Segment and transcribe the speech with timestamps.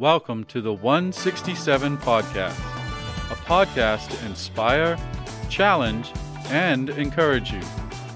[0.00, 2.58] Welcome to the 167 Podcast,
[3.30, 4.96] a podcast to inspire,
[5.50, 6.10] challenge,
[6.46, 7.60] and encourage you.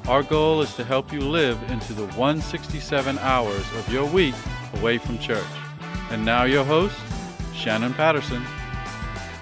[0.08, 4.34] Our goal is to help you live into the 167 hours of your week
[4.78, 5.44] away from church.
[6.10, 6.96] And now, your host,
[7.54, 8.42] Shannon Patterson.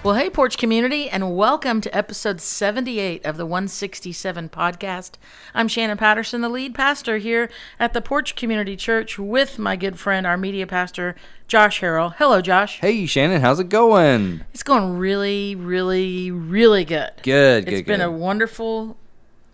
[0.03, 5.11] Well, hey, Porch community, and welcome to episode 78 of the 167 podcast.
[5.53, 7.49] I'm Shannon Patterson, the lead pastor here
[7.79, 11.15] at the Porch Community Church with my good friend, our media pastor,
[11.47, 12.15] Josh Harrell.
[12.17, 12.81] Hello, Josh.
[12.81, 14.43] Hey, Shannon, how's it going?
[14.53, 17.11] It's going really, really, really good.
[17.21, 18.05] Good, It's been good.
[18.07, 18.97] a wonderful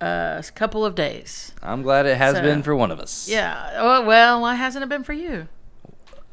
[0.02, 1.54] uh, couple of days.
[1.62, 3.30] I'm glad it has So- been for one of us.
[3.30, 3.70] Yeah.
[3.76, 5.48] Oh, well, why hasn't it been for you?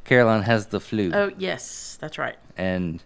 [0.05, 2.37] Caroline has the flu, Oh, yes, that's right.
[2.57, 3.03] and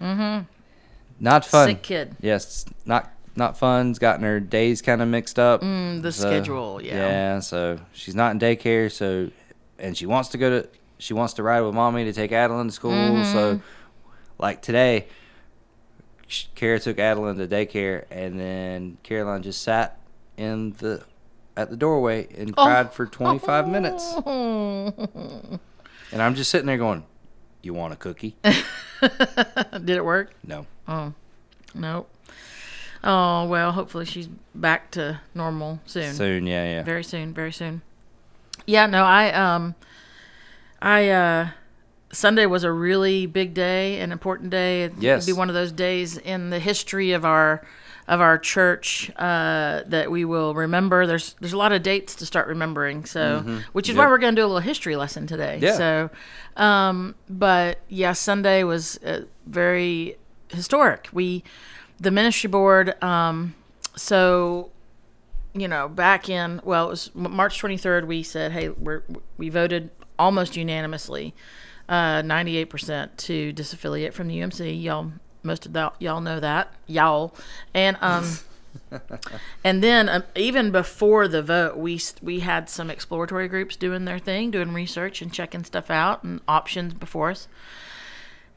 [0.00, 1.68] not fun.
[1.68, 2.16] Sick kid.
[2.20, 5.60] Yes, not not fun's gotten her days kind of mixed up.
[5.62, 6.96] Mm, the So, schedule, yeah.
[6.96, 8.90] Yeah, so she's not in daycare.
[8.90, 9.30] So,
[9.78, 12.66] and she wants to go to she wants to ride with mommy to take Adeline
[12.68, 12.92] to school.
[12.92, 13.32] Mm-hmm.
[13.32, 13.60] So,
[14.38, 15.06] like today,
[16.54, 19.98] Kara took Adeline to daycare, and then Caroline just sat
[20.38, 21.02] in the
[21.58, 22.64] at the doorway and Oh.
[22.64, 24.14] cried for 25 minutes.
[26.12, 27.04] And I'm just sitting there going,
[27.66, 30.32] "You want a cookie?" Did it work?
[30.46, 30.66] no.
[30.88, 31.12] Oh,
[31.74, 32.08] nope.
[33.04, 36.14] Oh, well, hopefully she's back to normal soon.
[36.14, 36.82] Soon, yeah, yeah.
[36.82, 37.82] Very soon, very soon.
[38.66, 39.74] Yeah, no, I um
[40.80, 41.48] I uh
[42.12, 44.84] Sunday was a really big day, an important day.
[44.84, 45.26] It'd Yes.
[45.26, 47.66] be one of those days in the history of our
[48.08, 51.06] of our church uh, that we will remember.
[51.06, 54.10] There's there's a lot of dates to start remembering, so which is why Mm-hmm.
[54.12, 55.58] We're going to do a little history lesson today.
[55.60, 55.76] Yeah.
[55.76, 56.10] So,
[56.56, 60.16] um, but yeah, Sunday was uh, very
[60.48, 61.08] historic.
[61.12, 61.42] We
[61.98, 63.02] the ministry board.
[63.02, 63.54] Um,
[63.96, 64.70] so
[65.54, 68.06] you know, back in well, it was March 23rd.
[68.06, 69.02] We said, hey, we're
[69.38, 71.34] we voted almost unanimously,
[71.88, 74.82] uh, 98% to disaffiliate from the UMC.
[74.82, 75.12] Y'all,
[75.46, 77.34] most of that, y'all know that, y'all,
[77.74, 78.24] and um.
[79.64, 84.18] And then, um, even before the vote, we we had some exploratory groups doing their
[84.18, 87.48] thing, doing research and checking stuff out and options before us.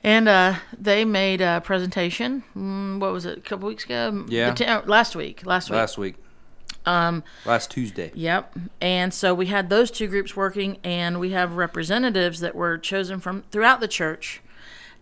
[0.04, 2.44] And uh, they made a presentation.
[2.56, 3.38] Mm, what was it?
[3.38, 4.26] A couple weeks ago?
[4.30, 4.54] Yeah.
[4.54, 5.46] Ten- uh, last week.
[5.46, 5.78] Last week.
[5.78, 6.16] Last week.
[6.86, 7.24] Um.
[7.46, 8.12] Last Tuesday.
[8.14, 8.58] Yep.
[8.80, 13.20] And so we had those two groups working, and we have representatives that were chosen
[13.20, 14.42] from throughout the church.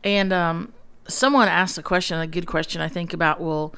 [0.04, 0.74] And um,
[1.08, 3.74] someone asked a question, a good question, I think, about well,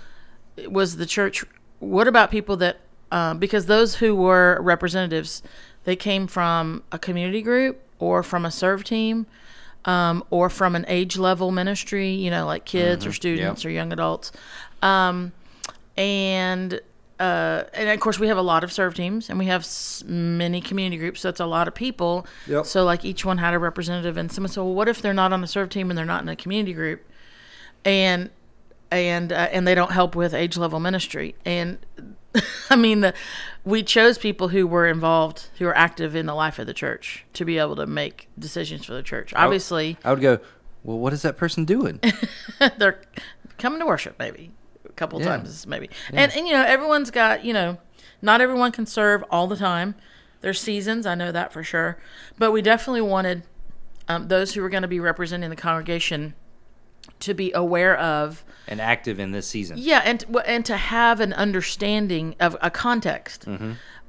[0.68, 1.44] was the church,
[1.80, 2.78] what about people that,
[3.12, 5.42] uh, because those who were representatives,
[5.86, 9.26] they came from a community group or from a serve team.
[9.86, 13.94] Um, or from an age level ministry, you know, like kids or students or young
[13.94, 14.34] adults.
[14.84, 15.32] Um,
[15.96, 16.80] and
[17.20, 20.04] uh, and of course we have a lot of serve teams and we have s-
[20.08, 22.66] many community groups so it's a lot of people Yep.
[22.66, 25.34] so like each one had a representative and someone said well what if they're not
[25.34, 27.02] on the serve team and they're not in a community group
[27.86, 28.30] and
[28.92, 31.78] and uh, and they don't help with age level ministry and
[32.70, 33.14] i mean the
[33.64, 37.26] we chose people who were involved who are active in the life of the church
[37.34, 40.40] to be able to make decisions for the church obviously I would go.
[40.84, 42.00] Well, what is that person doing?
[42.78, 43.02] they're
[43.58, 44.52] coming to worship maybe
[44.86, 45.28] a couple Yeah.
[45.38, 47.78] times maybe and and you know everyone's got you know
[48.22, 49.96] not everyone can serve all the time
[50.42, 51.98] there's seasons i know that for sure
[52.38, 53.44] but we definitely wanted
[54.08, 56.34] um, those who were going to be representing the congregation
[57.22, 59.78] to be aware of and active in this season.
[59.78, 63.46] yeah, and and to have an understanding of a context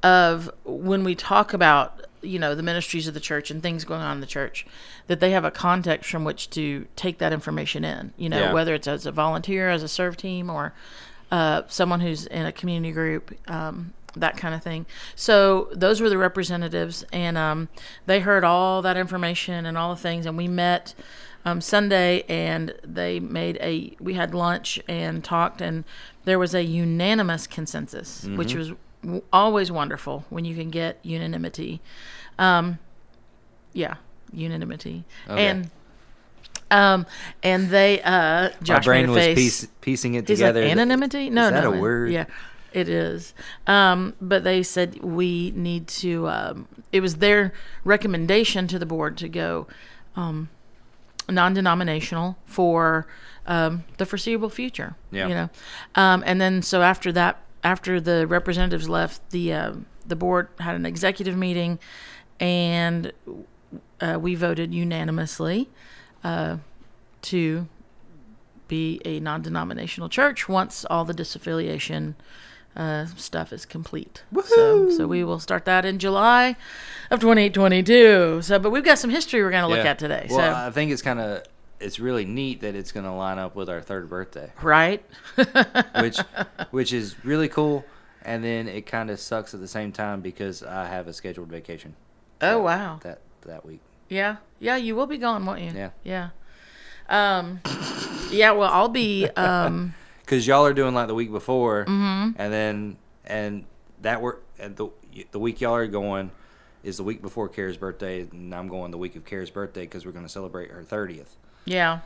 [0.02, 4.00] of when we talk about you know the ministries of the church and things going
[4.02, 4.66] on in the church,
[5.06, 8.12] that they have a context from which to take that information in.
[8.16, 8.52] You know, Yeah.
[8.52, 10.74] whether it's as a volunteer, as a serve team, or
[11.30, 13.34] uh, someone who's in a community group.
[13.50, 14.86] Um, that kind of thing.
[15.14, 17.68] So those were the representatives, and um,
[18.06, 20.26] they heard all that information and all the things.
[20.26, 20.94] And we met
[21.44, 23.96] um, Sunday, and they made a.
[24.00, 25.84] We had lunch and talked, and
[26.24, 31.80] there was a unanimous consensus, which was w- always wonderful when you can get unanimity.
[32.38, 32.78] Um,
[33.72, 33.94] yeah,
[34.32, 35.46] unanimity, Okay.
[35.46, 35.70] and
[36.70, 37.06] um,
[37.42, 40.60] and they uh, Josh My brain was piece, piecing it Is together.
[40.60, 41.30] that anonymity?
[41.30, 41.72] No, is that no.
[41.72, 42.10] a word?
[42.12, 42.26] Yeah,
[42.72, 43.34] it is.
[43.66, 46.28] Um, but they said we need to.
[46.28, 47.52] Um, it was their
[47.84, 49.66] recommendation to the board to go
[50.16, 50.48] um,
[51.30, 53.06] non-denominational for
[53.46, 54.96] um, the foreseeable future.
[55.10, 55.28] Yeah.
[55.28, 55.50] You know,
[55.94, 60.74] um, and then so after that, after the representatives left, the um the board had
[60.74, 61.78] an executive meeting,
[62.38, 63.12] and
[64.00, 65.68] uh, we voted unanimously
[66.24, 66.56] uh,
[67.22, 67.68] to
[68.68, 72.14] be a non-denominational church once all the disaffiliation
[72.76, 74.22] uh, stuff is complete.
[74.46, 76.56] So, so we will start that in July
[77.10, 78.42] of 2022.
[78.42, 79.90] So, but we've got some history we're going to look Yeah.
[79.90, 80.26] at today.
[80.30, 81.42] Well, so, I think it's kind of
[81.80, 85.04] it's really neat that it's going to line up with our third birthday, right?
[86.00, 86.18] which
[86.70, 87.84] which is really cool.
[88.22, 91.48] And then it kind of sucks at the same time because I have a scheduled
[91.48, 91.96] vacation
[92.42, 93.00] Oh that- wow.
[93.02, 93.80] that that week.
[94.08, 95.70] Yeah, yeah, you will be gone, won't you?
[95.74, 95.90] Yeah.
[96.04, 96.28] yeah.
[97.08, 97.60] Um,
[98.30, 98.50] yeah.
[98.52, 99.26] Well, I'll be.
[99.36, 99.94] Um,
[100.30, 102.40] because y'all are doing like the week before, Mm-hmm.
[102.40, 103.64] and then and
[104.02, 104.88] that work and the
[105.32, 106.30] the week y'all are going
[106.84, 110.06] is the week before Kara's birthday, and I'm going the week of Kara's birthday because
[110.06, 111.34] we're going to celebrate her thirtieth.
[111.64, 112.00] yeah.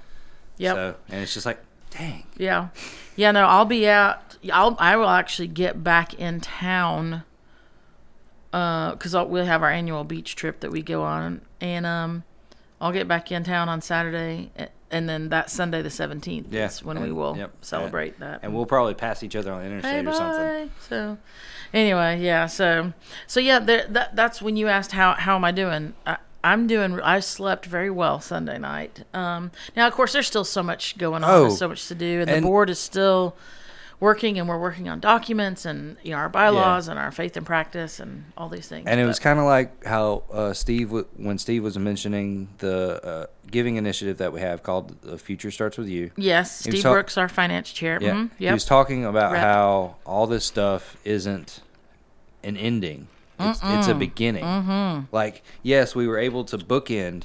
[0.56, 0.74] Yep.
[0.74, 1.58] So and it's just like,
[1.90, 2.24] dang.
[2.38, 2.68] Yeah,
[3.16, 3.30] yeah.
[3.32, 4.38] No, I'll be out.
[4.52, 7.24] I'll I will actually get back in town.
[8.52, 12.22] Uh, because we'll have our annual beach trip that we go on, and um,
[12.84, 14.50] I'll get back in town on Saturday,
[14.90, 18.40] and then that Sunday the seventeenth Yeah, is when we will yep, celebrate that.
[18.42, 20.70] And we'll probably pass each other on the Hey, interstate or something.
[20.86, 21.16] So,
[21.72, 22.44] anyway, yeah.
[22.46, 22.92] So,
[23.26, 23.58] so yeah.
[23.58, 25.94] There, that that's when you asked how how am I doing.
[26.06, 27.00] I, I'm doing.
[27.00, 29.02] I slept very well Sunday night.
[29.14, 31.30] Um, now, of course, there's still so much going on.
[31.30, 33.34] Oh, There's so much to do, and, and- the board is still
[34.00, 37.46] working, and we're working on documents and you know our bylaws and our faith and
[37.46, 38.86] practice and all these things.
[38.86, 43.00] And it was kind of like how uh, Steve, w- when Steve was mentioning the
[43.04, 46.92] uh, giving initiative that we have called "The Future Starts with You." yes, Steve talk-
[46.92, 47.98] Brooks, our finance chair.
[48.00, 49.42] Yeah, Mhm, he was talking about Rep.
[49.42, 51.60] how all this stuff isn't
[52.42, 53.08] an ending;
[53.40, 54.44] it's, it's a beginning.
[54.44, 55.04] Mm-hmm.
[55.14, 57.24] Like, yes, we were able to bookend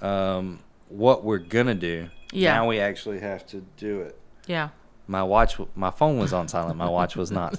[0.00, 2.08] um, what we're gonna do.
[2.32, 2.54] Yeah.
[2.54, 4.18] Now we actually have to do it.
[4.46, 4.68] yeah.
[5.10, 6.76] My watch, my phone was on silent.
[6.76, 7.58] My watch was not.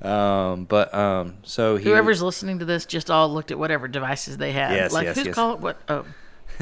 [0.00, 4.36] um, but um, so he Whoever's listening to this just all looked at whatever devices
[4.36, 4.74] they had.
[4.74, 5.34] Yes, like yes, who's yes.
[5.34, 5.80] calling what?
[5.88, 6.04] Oh,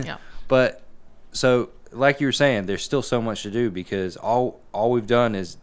[0.02, 0.16] yeah.
[0.48, 0.84] But
[1.32, 5.08] so, like you were saying, there's still so much to do because all all we've
[5.08, 5.56] done is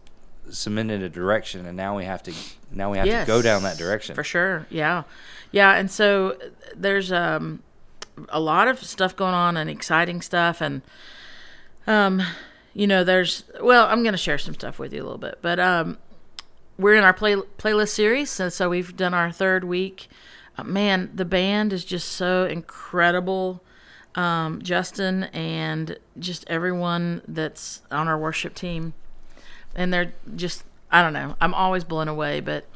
[0.50, 2.34] cemented a direction, and now we have to
[2.70, 4.14] now we have to go down that direction.
[4.14, 4.66] for sure.
[4.68, 5.04] Yeah,
[5.50, 5.72] yeah.
[5.72, 6.36] And so
[6.76, 7.62] there's um
[8.28, 10.82] a lot of stuff going on and exciting stuff, and
[11.86, 12.22] um
[12.74, 15.58] you know there's well I'm gonna share some stuff with you a little bit, but
[15.58, 15.98] um
[16.76, 20.08] we're in our play playlist series, so, so we've done our third week.
[20.58, 23.62] Uh, man, the band is just so incredible.
[24.16, 28.94] Um, Justin and just everyone that's on our worship team
[29.74, 31.34] and they're just I don't know.
[31.40, 32.66] I'm always blown away, but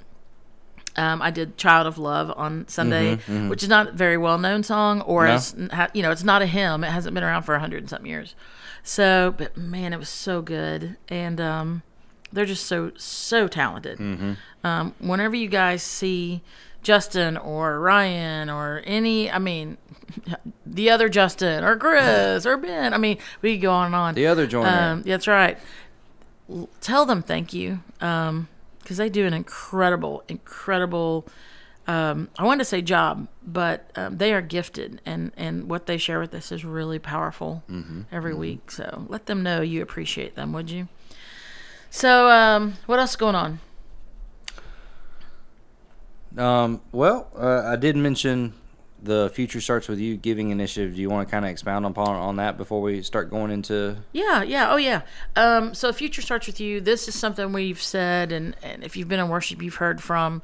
[0.97, 3.17] um, I did "Child of Love" on Sunday,
[3.49, 5.37] which is not a very well known song, or No.
[5.37, 5.55] it's,
[5.95, 6.83] you know, it's not a hymn.
[6.83, 8.35] It hasn't been around for a hundred and something years.
[8.89, 11.83] So, but man, it was so good, and um,
[12.33, 13.99] they're just so so talented.
[14.65, 16.41] Um, whenever you guys see
[16.83, 19.77] Justin or Ryan or any, I mean,
[20.67, 24.15] the other Justin or Chris or Ben, I mean, we could go on and on.
[24.15, 24.69] The other joiner.
[24.93, 25.59] Um, that's right.
[26.49, 31.27] L- Tell them thank you because they do an incredible, incredible.
[31.89, 35.97] Um, I wanted to say job, but um, they are gifted, and and what they
[35.97, 37.65] share with us is really powerful
[38.13, 38.71] every week.
[38.71, 40.89] So let them know you appreciate them, would you?
[41.91, 43.61] So um, what else is going on?
[46.37, 48.53] Um, well, uh, I did mention
[49.03, 50.95] the future starts with you giving initiative.
[50.95, 53.97] Do you want to kind of expound upon on that before we start going into?
[54.13, 55.03] Yeah, yeah, oh yeah.
[55.37, 56.81] Um, so future starts with you.
[56.81, 60.43] This is something we've said, and and if you've been in worship, you've heard from,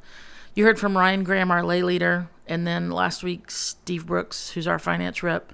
[0.55, 4.67] you heard from Ryan Graham, our lay leader, and then last week, Steve Brooks, who's
[4.67, 5.51] our finance rep.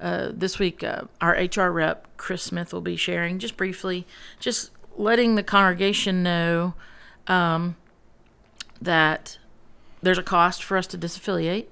[0.00, 4.08] Uh, this week, uh, our HR rep, Chris Smith, will be sharing just briefly,
[4.40, 6.74] just letting the congregation know
[7.28, 7.76] um,
[8.82, 9.38] that
[10.02, 11.66] there's a cost for us to disaffiliate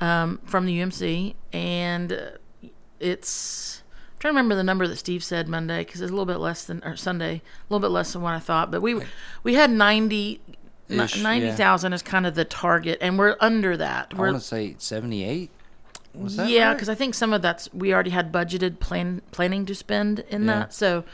[0.00, 2.68] um, from the UMC, and uh,
[3.00, 6.24] it's I'm trying to remember the number that Steve said Monday because it's a little
[6.24, 8.70] bit less than or Sunday, a little bit less than what I thought.
[8.70, 9.00] But we
[9.42, 10.40] we had 90
[10.88, 14.12] Ninety thousand is kind of the target, and we're under that.
[14.14, 15.50] I We're want to say seventy-eight.
[16.14, 16.74] Was that yeah, right?
[16.74, 20.42] because I think some of that's we already had budgeted plan planning to spend in
[20.44, 20.60] Yeah.
[20.60, 20.72] that.
[20.74, 21.04] So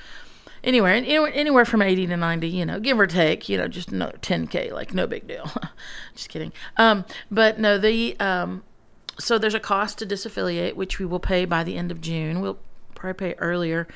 [0.62, 3.90] anywhere, anywhere, anywhere from eighty to ninety, you know, give or take, you know, just
[3.90, 5.50] another ten k, like no big deal.
[6.14, 6.52] just kidding.
[6.76, 8.62] Um, but no, the um,
[9.18, 12.40] so there's a cost to disaffiliate, which we will pay by the end of June.
[12.40, 12.58] We'll
[12.94, 13.88] probably pay earlier.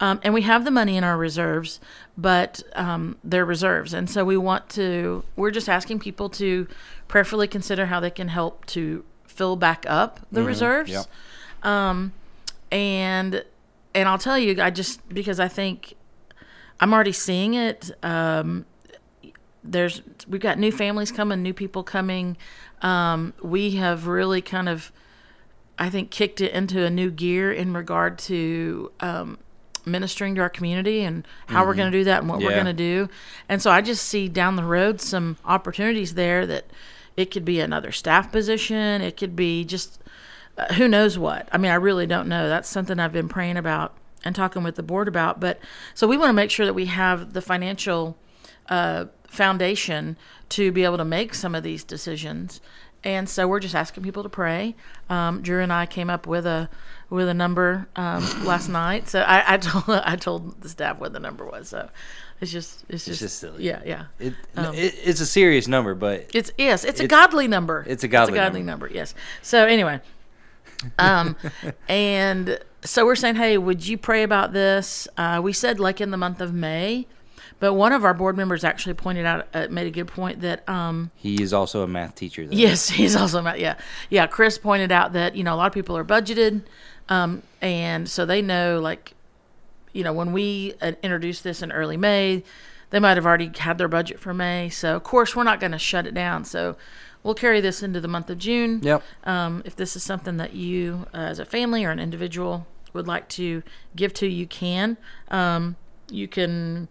[0.00, 1.80] Um, and we have the money in our reserves,
[2.16, 3.92] but um, they're reserves.
[3.92, 6.68] And so we want to, we're just asking people to
[7.08, 10.90] prayerfully consider how they can help to fill back up the reserves.
[10.90, 11.06] yep.
[11.62, 12.12] Um,
[12.70, 13.44] and,
[13.94, 15.94] and I'll tell you, I just, because I think
[16.80, 17.90] I'm already seeing it.
[18.04, 18.66] Um,
[19.64, 22.36] there's, we've got new families coming, new people coming.
[22.82, 24.92] Um, we have really kind of,
[25.76, 29.38] I think, kicked it into a new gear in regard to um,
[29.86, 32.64] ministering to our community and how we're going to do that and what we're Mm-hmm.
[32.64, 33.08] Going to do.
[33.48, 36.66] And so I just see down the road some opportunities there that
[37.16, 39.02] it could be another staff position.
[39.02, 40.00] It could be just
[40.56, 41.48] uh, who knows what.
[41.52, 42.48] I mean, I really don't know.
[42.48, 43.94] That's something I've been praying about
[44.24, 45.40] and talking with the board about.
[45.40, 45.60] But
[45.94, 48.16] so we want to make sure that we have the financial
[48.68, 50.16] uh, foundation
[50.50, 52.60] to be able to make some of these decisions.
[53.04, 54.74] And so we're just asking people to pray.
[55.08, 56.68] Um, Drew and I came up with a
[57.10, 59.08] with a number um, last night.
[59.08, 61.68] So I, I told I told the staff what the number was.
[61.68, 61.88] So
[62.40, 63.64] it's just it's just, just silly.
[63.64, 64.04] Yeah, yeah.
[64.18, 67.84] It, Um, it, it's a serious number, but It's yes, it's, a godly number.
[67.86, 68.88] it's a godly number.
[68.88, 69.14] Yes.
[69.42, 70.00] So anyway,
[70.98, 71.36] um,
[71.88, 75.08] and so we're saying, hey, would you pray about this?
[75.16, 77.06] Uh, we said like in the month of May,
[77.58, 80.68] but one of our board members actually pointed out, uh, made a good point that
[80.68, 82.46] um, he is also a math teacher.
[82.46, 82.54] Though.
[82.54, 83.58] Yes, he's also math.
[83.58, 83.76] Yeah,
[84.10, 84.26] yeah.
[84.28, 86.62] Chris pointed out that you know a lot of people are budgeted,
[87.08, 89.14] um, and so they know like,
[89.92, 92.42] you know, when we uh, introduced this in early May,
[92.90, 94.68] they might have already had their budget for May.
[94.68, 96.44] So of course we're not going to shut it down.
[96.44, 96.76] So
[97.22, 98.80] we'll carry this into the month of June.
[98.82, 99.02] Yep.
[99.24, 103.06] Um, if this is something that you, uh, as a family or an individual, would
[103.06, 103.62] like to
[103.94, 104.96] give to, you can.
[105.30, 105.76] Um,
[106.10, 106.88] you can.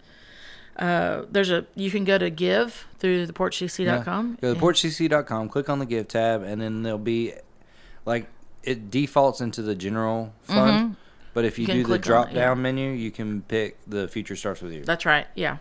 [0.78, 4.38] Uh, there's a you can go to give through the porchcc.com.
[4.40, 7.34] Go to porchcc.com, click on the give tab, and then there'll be
[8.06, 8.28] like
[8.64, 10.96] it defaults into the general fund.
[11.34, 11.76] But if you, Mm-hmm.
[11.78, 12.34] do the click on it, drop yeah.
[12.46, 14.84] down menu, you can pick the future starts with you.
[14.84, 15.28] That's right.
[15.36, 15.58] Yeah.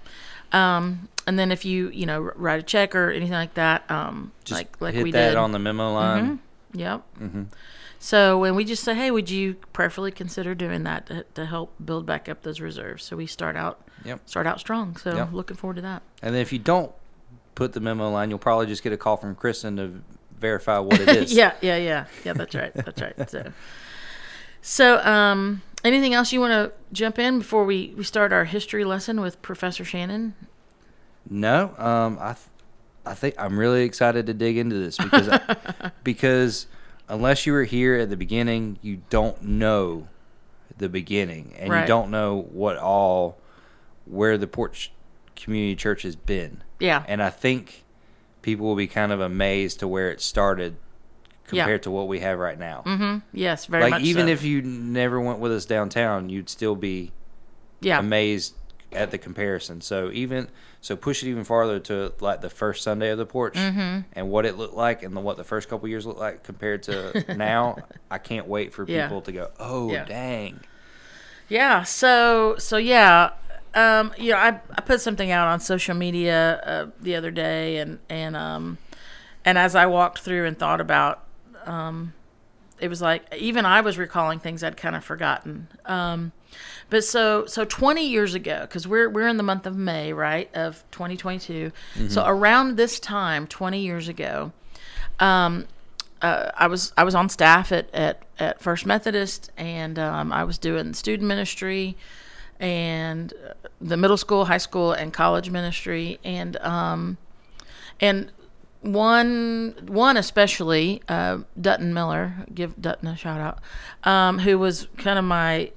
[0.53, 4.33] Um, and then if you you know write a check or anything like that, um,
[4.45, 5.37] Just like like hit we that did.
[5.37, 6.39] on the memo line.
[6.73, 7.03] Yep.
[7.99, 11.75] So when we just say, hey, would you prayerfully consider doing that to, to help
[11.85, 13.05] build back up those reserves?
[13.05, 14.21] So we start out Yep.
[14.27, 14.97] start out strong.
[14.97, 15.33] So Yep.
[15.33, 16.03] looking forward to that.
[16.23, 16.93] And then if you don't
[17.55, 20.03] put the memo line, you'll probably just get a call from Kristen to
[20.39, 21.33] verify what it is.
[21.33, 22.33] yeah, yeah, yeah, yeah.
[22.33, 22.73] That's right.
[22.75, 23.31] That's right.
[23.31, 23.53] So,
[24.63, 28.85] so um, anything else you want to jump in before we we start our history
[28.85, 30.35] lesson with Professor Shannon?
[31.29, 32.47] No, um, I, th-
[33.05, 35.29] I think I'm really excited to dig into this because
[36.05, 36.67] because
[37.09, 40.09] unless you were here at the beginning, you don't know
[40.79, 41.81] the beginning, and Right.
[41.83, 43.39] you don't know what all
[44.05, 44.93] where the Porch
[45.35, 46.63] Community Church has been.
[46.79, 47.03] Yeah.
[47.09, 47.85] And I think
[48.47, 50.77] people will be kind of amazed to where it started
[51.51, 51.65] Yeah.
[51.65, 52.85] compared to what we have right now.
[52.87, 53.19] Mm-hmm.
[53.33, 54.33] Yes, very like even so.
[54.33, 57.11] if you never went with us downtown, you'd still be
[57.81, 58.55] yeah, amazed
[58.93, 59.81] at the comparison.
[59.81, 60.49] So even
[60.81, 64.03] so, push it even farther to like the first Sunday of the porch Mm-hmm.
[64.13, 66.85] and what it looked like, and the, what the first couple years looked like compared
[66.85, 67.77] to now.
[68.09, 69.03] I can't wait for Yeah.
[69.09, 70.05] people to go, "Oh, Yeah.
[70.05, 70.61] dang!"
[71.49, 71.83] Yeah.
[71.83, 73.31] So so yeah.
[73.77, 77.77] Um, you know, I, I put something out on social media uh, the other day,
[77.77, 78.79] and and um,
[79.45, 81.25] and as I walked through and thought about,
[81.67, 82.15] um,
[82.81, 85.69] it was like even I was recalling things I'd kind of forgotten.
[85.85, 86.33] Um,
[86.89, 90.49] but so so 20 years ago, because we're we're in the month of May, right,
[90.55, 91.71] of 2022.
[92.09, 94.53] So around this time, 20 years ago,
[95.21, 95.67] um,
[96.23, 100.45] uh, I was I was on staff at at, at First Methodist, and um, I
[100.45, 101.97] was doing student ministry,
[102.61, 107.19] and uh, the middle school, high school, and college ministry, and um,
[108.01, 108.31] and
[108.83, 115.19] one one especially uh, Dutton Miller, give Dutton a shout out, um, who was kind
[115.19, 115.73] of my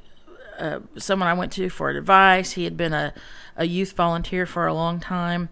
[0.60, 2.52] uh, someone I went to for advice.
[2.52, 3.14] He had been a,
[3.56, 5.50] a youth volunteer for a long time.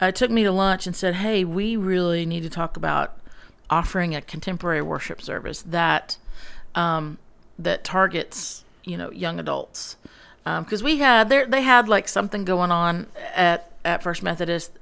[0.00, 3.18] Uh, took me to lunch and said, "Hey, we really need to talk about
[3.70, 6.18] offering a contemporary worship service that
[6.74, 7.18] um,
[7.58, 9.96] that targets you know young adults."
[10.60, 14.72] Because we had there, they had like something going on at at First Methodist,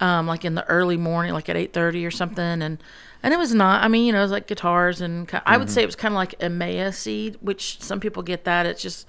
[0.00, 2.82] um, like in the early morning, like at eight thirty or something, and
[3.22, 3.82] and it was not.
[3.84, 5.96] I mean, you know, it was like guitars and ki- I would say it was
[5.96, 8.66] kind of like Emmaus seed, which some people get that.
[8.66, 9.08] It's just,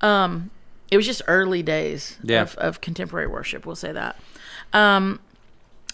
[0.00, 0.50] um,
[0.90, 2.42] it was just early days Yeah.
[2.42, 3.64] of, of contemporary worship.
[3.64, 4.16] We'll say that.
[4.72, 5.20] Um,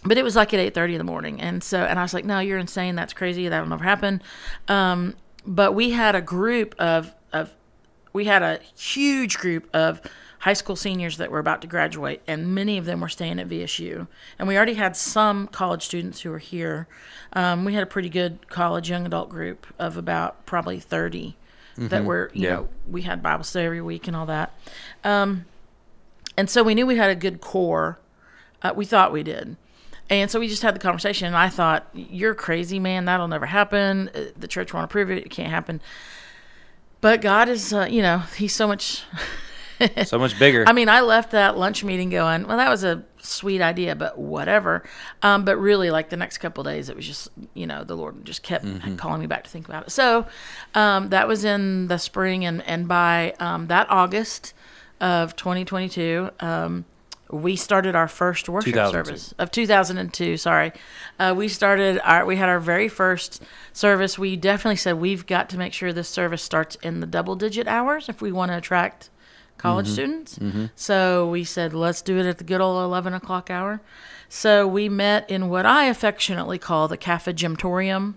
[0.05, 2.25] but it was like at 8.30 in the morning and so and i was like
[2.25, 4.23] no you're insane that's crazy that'll never happen
[4.69, 7.13] um, but we had a group of
[8.13, 10.01] we had a huge group of
[10.41, 13.49] high school seniors that were about to graduate and many of them were staying at
[13.49, 14.07] vsu
[14.39, 16.87] and we already had some college students who were here
[17.33, 21.37] um, we had a pretty good college young adult group of about probably 30
[21.77, 22.51] that were you Yeah.
[22.55, 24.53] know we had bible study every week and all that
[25.05, 25.45] um,
[26.37, 27.99] and so we knew we had a good core
[28.63, 29.57] uh, we thought we did.
[30.11, 33.05] And so we just had the conversation, and I thought, "You're crazy, man.
[33.05, 34.11] That'll never happen.
[34.15, 35.19] Uh, The church won't approve it.
[35.19, 35.81] It can't happen."
[37.01, 39.03] But God is, uh, you know, He's so much.
[40.07, 40.65] So much bigger.
[40.67, 44.19] I mean, I left that lunch meeting going, "Well, that was a sweet idea, but
[44.19, 44.83] whatever.
[45.23, 48.25] Um, but really, like the next couple days, it was just you know the Lord
[48.25, 49.91] just kept calling me back to think about it.
[49.91, 50.27] So
[50.75, 54.55] um, that was in the spring, and and by um, that August
[55.01, 56.31] of 2022.
[57.31, 60.73] We started our first worship service of 2002 sorry.
[61.19, 63.43] Uh, we started our we had our very first
[63.73, 64.19] service.
[64.19, 67.67] We definitely said we've got to make sure this service starts in the double digit
[67.69, 69.11] hours if we want to attract
[69.59, 70.39] college students.
[70.75, 73.81] So we said let's do it at the good old 11 o'clock hour.
[74.29, 78.15] So we met in what i affectionately call the cafe gymtorium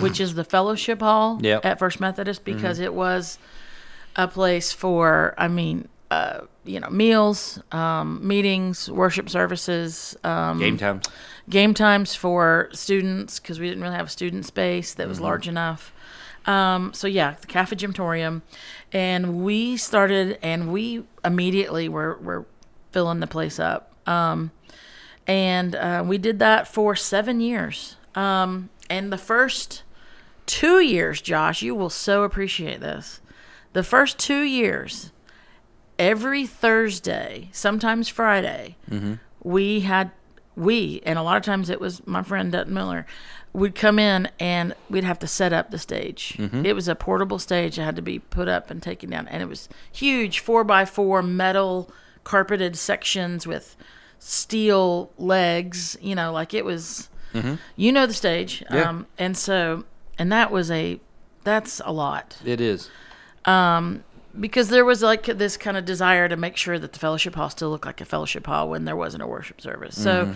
[0.00, 1.64] which is the fellowship hall Yep.
[1.66, 3.38] at first methodist because it was
[4.16, 10.76] a place for i mean uh, you know meals um, meetings worship services um, Game
[10.78, 11.04] times,
[11.48, 15.24] game times for students because we didn't really have a student space that was Mm-hmm.
[15.24, 15.92] large enough.
[16.46, 18.42] Um, so yeah the cafe gymtorium.
[18.92, 22.46] And we started and we immediately were, were
[22.90, 23.92] filling the place up.
[24.08, 24.50] Um,
[25.26, 27.96] and uh, we did that for seven years.
[28.16, 29.84] Um, and the first
[30.46, 33.20] two years josh you will so appreciate this.
[33.72, 35.11] The first two years
[35.98, 39.14] every Thursday, sometimes Friday, mm-hmm.
[39.42, 40.10] we had
[40.54, 43.06] we and a lot of times it was my friend Dutton Miller
[43.54, 46.34] would come in and we'd have to set up the stage.
[46.38, 46.66] Mm-hmm.
[46.66, 49.42] It was a portable stage that had to be put up and taken down, and
[49.42, 51.90] it was huge four by four metal
[52.24, 53.76] carpeted sections with
[54.18, 55.96] steel legs.
[56.00, 57.08] You know, like it was.
[57.34, 57.54] Mm-hmm.
[57.76, 58.90] You know the stage, Yeah.
[58.90, 59.84] um, and so
[60.18, 61.00] and that was a
[61.44, 62.90] that's a lot It is.
[63.46, 64.04] Um,
[64.38, 67.50] because there was like this kind of desire to make sure that the fellowship hall
[67.50, 70.00] still looked like a fellowship hall when there wasn't a worship service.
[70.00, 70.32] So Mm-hmm.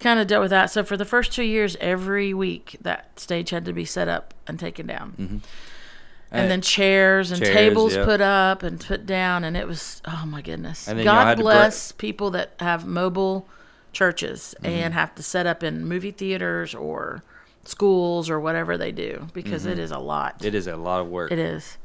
[0.00, 0.66] kind of dealt with that.
[0.70, 4.34] So for the first two years, every week that stage had to be set up
[4.46, 5.14] and taken down.
[5.18, 8.04] And Uh, then chairs and chairs, tables yep.
[8.04, 10.88] put up and put down, and it was oh my goodness!
[10.88, 13.46] And then y'all had God bless people that have mobile
[13.92, 14.66] churches Mm-hmm.
[14.66, 17.22] and have to set up in movie theaters or
[17.64, 20.38] schools or whatever they do because it is a lot.
[20.38, 20.46] Mm-hmm.
[20.48, 21.30] It is a lot of work.
[21.32, 21.78] it is.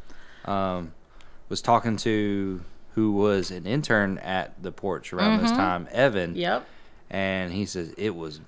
[0.45, 0.91] um,
[1.51, 2.61] was talking to
[2.95, 5.43] who was an intern at the porch around Mm-hmm.
[5.47, 6.65] this time, Evan, Yep.
[7.09, 8.41] and he says it was.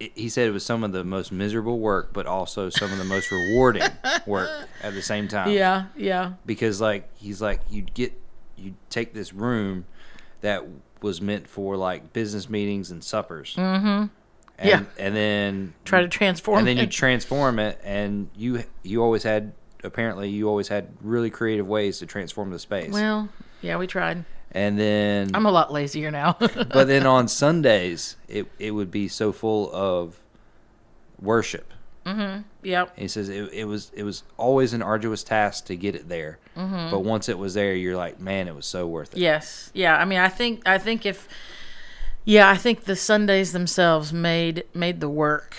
[0.00, 2.98] It, he said it was some of the most miserable work, but also some of
[2.98, 3.82] the most rewarding
[4.26, 4.50] work
[4.82, 5.50] at the same time.
[5.50, 5.86] Yeah.
[5.96, 6.32] Yeah.
[6.44, 8.12] because like he's like you'd get
[8.56, 9.86] you'd take this room
[10.40, 10.64] that
[11.00, 13.54] was meant for like business meetings and suppers.
[13.56, 13.86] Mm-hmm.
[13.86, 14.82] And, Yeah.
[14.98, 19.52] and then Try to transform and then you transform it, and you you always had
[19.84, 22.92] apparently you always had really creative ways to transform the space.
[22.92, 23.28] Well,
[23.60, 24.24] yeah, we tried.
[24.52, 26.36] and then I'm a lot lazier now.
[26.40, 30.20] but then on Sundays it it would be so full of
[31.20, 31.72] worship.
[32.62, 32.96] yep.
[32.98, 36.38] He says it, it was it was always an arduous task to get it there,
[36.56, 36.90] Mm-hmm.
[36.92, 39.18] but once it was there, you're like, man, it was so worth it.
[39.20, 39.70] Yes.
[39.74, 39.96] Yeah.
[39.96, 41.26] I mean, I think I think if
[42.26, 45.56] yeah, I think the Sundays themselves made made the work,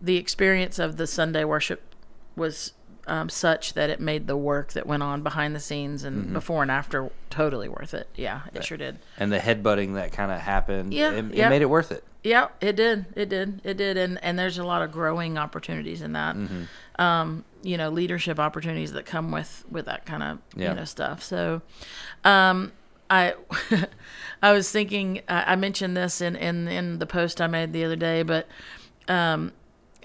[0.00, 1.94] the experience of the Sunday worship
[2.36, 2.72] was
[3.06, 6.32] um, such that it made the work that went on behind the scenes and Mm-hmm.
[6.32, 8.08] before and after totally worth it.
[8.16, 8.98] Yeah, it sure did.
[9.18, 11.48] and the headbutting that kind of happened, Yeah, it, it yeah.
[11.48, 12.02] made it worth it.
[12.24, 13.06] Yeah, it did.
[13.14, 13.60] It did.
[13.62, 13.96] It did.
[13.96, 16.36] And and there's a lot of growing opportunities in that.
[16.98, 20.70] Um, you know, leadership opportunities that come with with that kind of Yeah.
[20.70, 21.22] you know stuff.
[21.22, 21.62] So,
[22.24, 22.72] um,
[23.08, 23.34] I
[24.42, 27.84] I was thinking I I mentioned this in in in the post I made the
[27.84, 28.48] other day, but
[29.08, 29.52] um,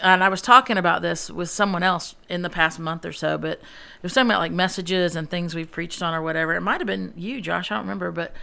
[0.02, 3.38] and I was talking about this with someone else in the past month or so,
[3.38, 6.54] but it was talking about like messages and things we've preached on or whatever.
[6.56, 7.72] It might have been you, Josh.
[7.72, 8.34] I don't remember, but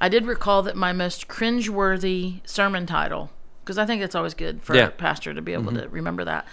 [0.00, 3.30] I did recall that my most cringeworthy sermon title,
[3.64, 4.86] because I think it's always good for Yeah.
[4.86, 6.46] a pastor to be able to remember that.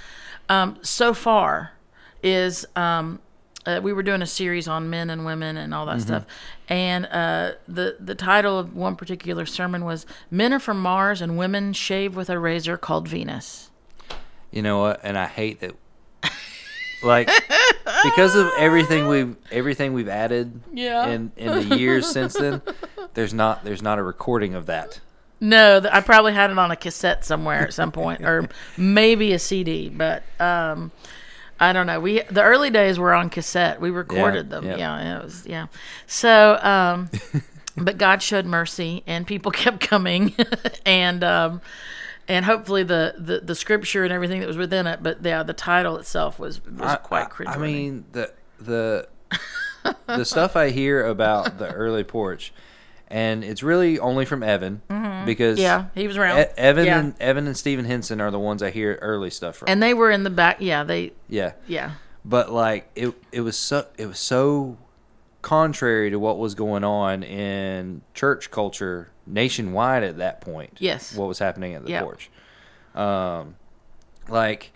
[0.50, 1.72] Um, so far,
[2.24, 3.20] is um,
[3.68, 6.26] uh, we were doing a series on men and women and all that stuff,
[6.70, 11.38] and uh, the the title of one particular sermon was "Men are from Mars and
[11.38, 13.70] women shave with a razor called Venus."
[14.56, 15.02] You know what?
[15.04, 15.76] And I hate that,
[17.04, 17.30] like,
[18.04, 21.08] because of everything we've everything we've added Yeah.
[21.08, 22.62] in in the years since then.
[23.14, 25.00] There's not there's not a recording of that.
[25.40, 29.32] No, th- I probably had it on a cassette somewhere at some point, or maybe
[29.32, 29.88] a CD.
[29.88, 30.92] But um,
[31.60, 32.00] I don't know.
[32.02, 33.80] We the early days were on cassette.
[33.80, 34.66] We recorded them.
[34.66, 34.76] yeah.
[34.78, 35.68] Yeah, it was yeah.
[36.08, 37.10] So, um,
[37.78, 40.36] but God showed mercy, and people kept coming,
[40.86, 41.62] and um,
[42.28, 45.02] and hopefully the, the the scripture and everything that was within it.
[45.04, 47.56] But yeah, the title itself was was I- quite cringeworthy.
[47.56, 49.08] I mean the the
[50.08, 52.52] the stuff I hear about the early porch,
[53.08, 54.82] and it's really only from Evan
[55.26, 55.62] because Mm-hmm.
[55.62, 56.40] yeah, he was around.
[56.40, 57.00] E- Evan yeah.
[57.00, 59.70] and Evan and Stephen Henson are the ones I hear early stuff from.
[59.70, 60.58] and they were in the back.
[60.60, 61.92] Yeah, they yeah, yeah.
[62.24, 64.78] but like it it was so it was so
[65.46, 70.76] contrary to what was going on in church culture nationwide at that point.
[70.80, 71.16] Yes.
[71.16, 72.04] What was happening at the Yep.
[72.04, 72.30] porch.
[72.96, 73.56] Um,
[74.28, 74.72] like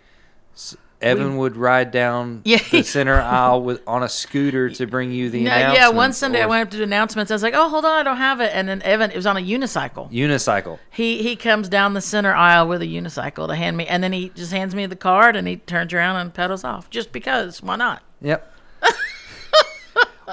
[1.02, 2.60] Evan would ride down Yeah.
[2.72, 5.80] the center aisle with on a scooter to bring you the No, announcement.
[5.80, 7.32] yeah, one Sunday I went up to do announcements.
[7.32, 9.26] I was like, "Oh, hold on, I don't have it." And then Evan, it was
[9.26, 10.12] on a unicycle.
[10.12, 10.78] unicycle.
[10.92, 14.12] He he comes down the center aisle with a unicycle to hand me, and then
[14.12, 16.90] he just hands me the card, and he turns around and pedals off.
[16.90, 18.04] Just because, why not?
[18.22, 18.54] Yep.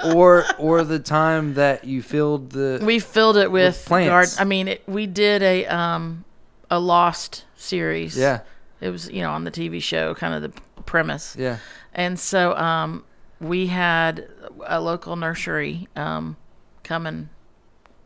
[0.05, 4.09] Or or the time that you filled the We filled it with, plants.
[4.09, 4.33] garden.
[4.39, 6.23] I mean, it, we did a um
[6.69, 8.17] a Lost series.
[8.17, 8.41] yeah
[8.81, 11.35] it was you know on the TV show, kind of the premise.
[11.37, 11.57] yeah
[11.93, 13.03] And so um,
[13.39, 14.27] we had
[14.65, 16.35] a local nursery um,
[16.83, 17.29] come and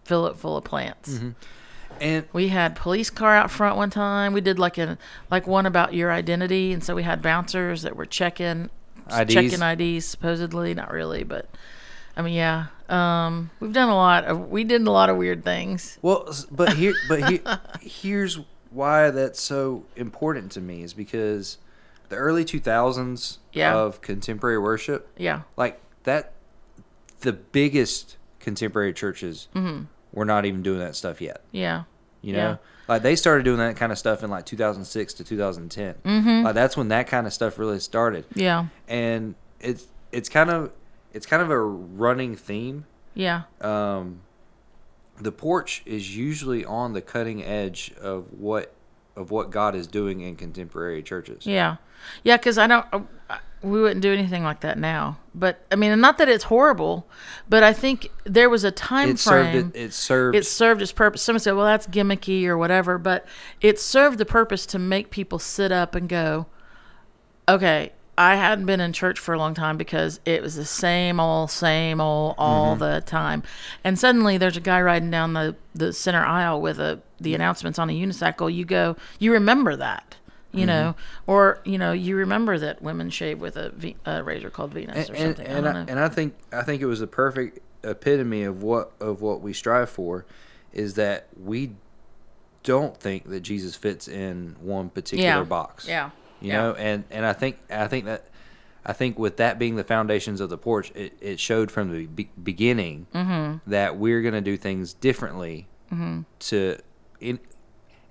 [0.06, 1.20] fill it full of plants.
[2.00, 4.34] and We had police car out front one time.
[4.34, 4.98] We did like a
[5.30, 8.70] like one about your identity, and so we had bouncers that were checking
[9.12, 9.34] IDs.
[9.34, 11.50] checking IDs supposedly, not really, but
[12.16, 12.68] I mean, yeah.
[12.90, 15.98] Um, we've done a lot of we did a lot of weird things.
[16.02, 17.40] Well, but here, but here,
[17.82, 21.58] here's why that's so important to me is because
[22.10, 23.74] the early 2000s Yeah.
[23.76, 26.34] of contemporary worship, Yeah, like that,
[27.22, 29.48] the biggest contemporary churches
[30.14, 31.42] were not even doing that stuff yet.
[31.52, 31.84] yeah,
[32.22, 32.64] You know, Mm-hmm.
[32.64, 32.94] Yeah.
[32.96, 35.94] like they started doing that kind of stuff in like 2006 to 2010.
[36.04, 36.44] Mm-hmm.
[36.46, 40.72] Like that's when that kind of stuff really started, yeah, and it's it's kind of
[41.14, 44.22] it's kind of a running theme yeah, um,
[45.20, 48.74] the porch is usually on the cutting edge of what
[49.16, 51.46] of what God is doing in contemporary churches.
[51.46, 51.78] yeah,
[52.24, 52.38] yeah.
[52.38, 52.86] Because I don't.
[53.62, 55.20] We wouldn't do anything like that now.
[55.36, 57.06] But I mean, not that it's horrible,
[57.48, 60.92] but I think there was a time It served it, it served it served its
[60.92, 61.22] purpose.
[61.22, 63.26] Someone said, "Well, that's gimmicky or whatever," but
[63.60, 66.48] it served the purpose to make people sit up and go,
[67.48, 71.20] "Okay, I hadn't been in church for a long time because it was the same
[71.20, 72.80] old, same old all mm-hmm.
[72.80, 73.44] the time."
[73.84, 77.80] And suddenly, there's a guy riding down the the center aisle with a the announcements
[77.80, 78.54] on a unicycle.
[78.54, 80.18] You go, you remember that.
[80.54, 80.68] You mm-hmm.
[80.68, 80.96] know,
[81.28, 85.10] or you know, you remember that women shave with a, v, a razor called Venus
[85.10, 85.46] or and, something.
[85.48, 85.92] and, I I, don't know.
[85.92, 89.54] and I think I think it was a perfect epitome of what of what we
[89.54, 90.26] strive for
[90.74, 91.72] is that we
[92.64, 95.88] don't think that Jesus fits in one particular yeah, box.
[95.88, 96.58] Yeah, You yeah.
[96.62, 98.26] know, and and I think I think that
[98.86, 102.08] I think with that being the foundations of the porch, it, it showed from the
[102.08, 103.70] be- beginning Mm-hmm.
[103.70, 105.68] that we're going to do things differently
[106.40, 106.78] to
[107.20, 107.40] in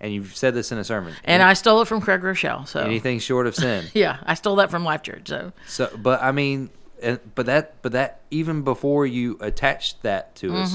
[0.02, 1.12] and you've said this in a sermon.
[1.24, 2.66] And Any- I stole it from Craig Groeschel.
[2.66, 3.84] So anything short of sin.
[3.94, 5.28] Yeah, I stole that from Life Church.
[5.28, 6.70] So So, but I mean,
[7.02, 10.72] and, but that, but that, even before you attached that to us,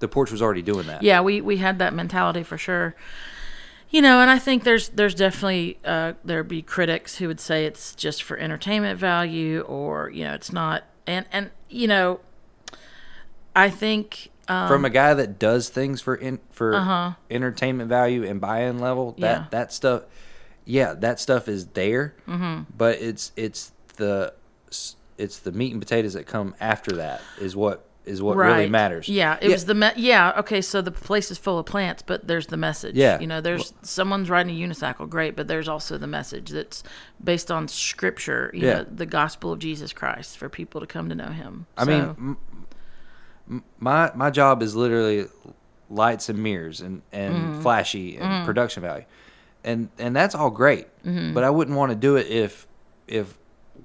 [0.00, 0.96] the porch was already doing that.
[0.96, 1.04] Mm-hmm.
[1.06, 2.94] yeah, we we had that mentality for sure.
[3.90, 7.66] You know, and I think there's there's definitely uh, there'd be critics who would say
[7.66, 10.84] it's just for entertainment value, or you know, it's not.
[11.06, 12.20] And and you know,
[13.56, 18.40] I think um, From a guy that does things for in, for entertainment value and
[18.40, 19.42] buy-in level, that Uh-huh.
[19.42, 19.46] Yeah.
[19.50, 20.02] that stuff,
[20.64, 22.14] yeah, that stuff is there.
[22.26, 22.62] Mm-hmm.
[22.76, 24.34] But it's it's the
[25.18, 29.08] it's the meat and potatoes that come after that is what is what really matters.
[29.08, 30.32] Yeah, it was the me- yeah.
[30.38, 32.94] Okay, so the place is full of plants, but there's the message.
[32.96, 33.20] Yeah.
[33.20, 36.82] you know, there's someone's riding a unicycle, great, but there's also the message that's
[37.22, 38.50] based on Scripture.
[38.54, 38.74] You Yeah.
[38.74, 41.66] know, the gospel of Jesus Christ for people to come to know Him.
[41.76, 42.36] I So- mean,
[43.48, 45.26] m- my my job is literally
[45.88, 47.62] lights and mirrors and and Mm-hmm.
[47.62, 49.04] flashy and production value,
[49.64, 50.86] and and that's all great.
[51.04, 51.34] Mm-hmm.
[51.34, 52.66] But I wouldn't want to do it if
[53.08, 53.36] if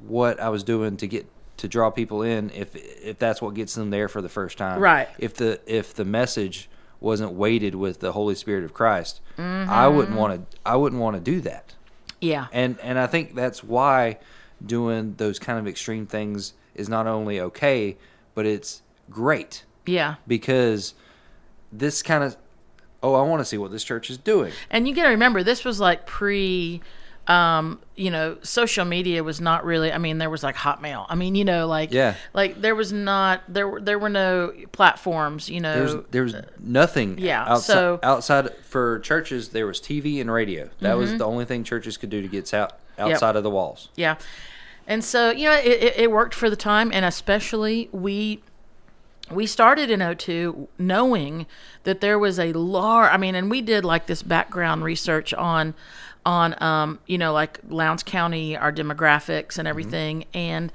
[0.07, 1.25] what I was doing to get
[1.57, 4.79] to draw people in if if that's what gets them there for the first time.
[4.79, 5.09] Right.
[5.17, 9.69] If the if the message wasn't weighted with the Holy Spirit of Christ, Mm-hmm.
[9.69, 11.75] I wouldn't want to I wouldn't want to do that
[12.21, 14.17] yeah, and and I think that's why
[14.65, 17.97] doing those kind of extreme things is not only okay,
[18.33, 20.15] but it's great yeah.
[20.27, 20.93] because
[21.71, 22.37] this kind of
[23.03, 24.51] oh, I want to see what this church is doing.
[24.71, 26.81] And you got to remember, this was like pre,
[27.27, 29.91] um, you know, social media was not really.
[29.91, 31.05] I mean, there was like Hotmail.
[31.09, 32.15] I mean, you know, like Yeah.
[32.33, 35.49] like there was not there were there were no platforms.
[35.49, 40.31] You know, there was nothing yeah, outside so- outside for churches there was TV and
[40.31, 40.69] radio.
[40.81, 43.89] That was the only thing churches could do to get out outside of the walls.
[43.95, 44.15] Yeah.
[44.87, 46.91] And so, you know, it, it, it worked for the time.
[46.93, 48.43] And especially, we
[49.31, 51.47] we started in 02 knowing
[51.83, 55.73] that there was a large, I mean, and we did like this background research on,
[56.25, 60.25] on, um, you know, like Lowndes County, our demographics and everything.
[60.33, 60.71] And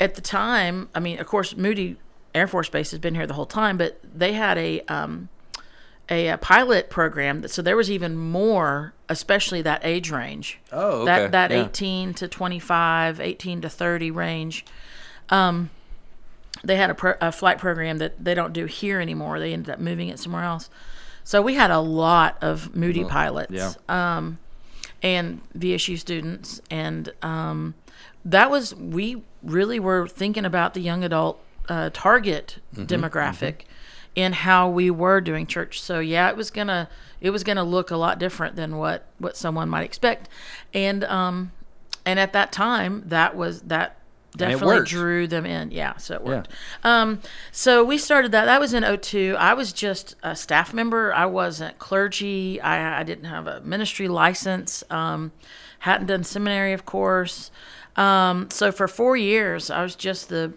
[0.00, 1.96] at the time, I mean, of course, Moody
[2.34, 5.28] Air Force Base has been here the whole time, but they had a, um,
[6.10, 11.02] a, a pilot program that so there was even more especially that age range Oh,
[11.02, 11.04] okay.
[11.04, 11.64] that that Yeah.
[11.66, 14.64] 18 to 25 18 to 30 range
[15.28, 15.68] um
[16.64, 19.38] they had a, pro, a flight program that they don't do here anymore.
[19.38, 20.70] They ended up moving it somewhere else.
[21.24, 23.52] So we had a lot of Moody pilots.
[23.52, 23.72] yeah.
[23.88, 24.38] Um,
[25.02, 27.74] and VSU students, and um,
[28.24, 33.62] that was we really were thinking about the young adult uh, target demographic
[34.14, 35.80] in how we were doing church.
[35.80, 36.88] So yeah, it was gonna
[37.20, 40.28] it was gonna look a lot different than what what someone might expect,
[40.74, 41.52] and um,
[42.04, 43.97] and at that time that was that
[44.38, 45.70] definitely drew them in.
[45.70, 46.48] Yeah, so it worked.
[46.84, 47.20] Um,
[47.52, 48.46] so we started that.
[48.46, 49.36] That was in 02.
[49.38, 51.12] I was just a staff member.
[51.12, 52.60] I wasn't clergy.
[52.60, 54.82] I, I didn't have a ministry license.
[54.90, 55.32] Um,
[55.80, 57.50] hadn't done seminary, of course.
[57.96, 60.52] Um, so for four years, I was just the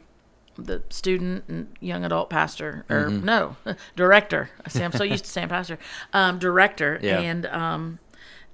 [0.58, 3.26] the student and young adult pastor, or Mm-hmm.
[3.26, 3.56] no,
[3.96, 4.50] director.
[4.66, 5.80] I say I'm so used to saying pastor,
[6.14, 7.20] um, director, Yeah.
[7.20, 8.00] and um,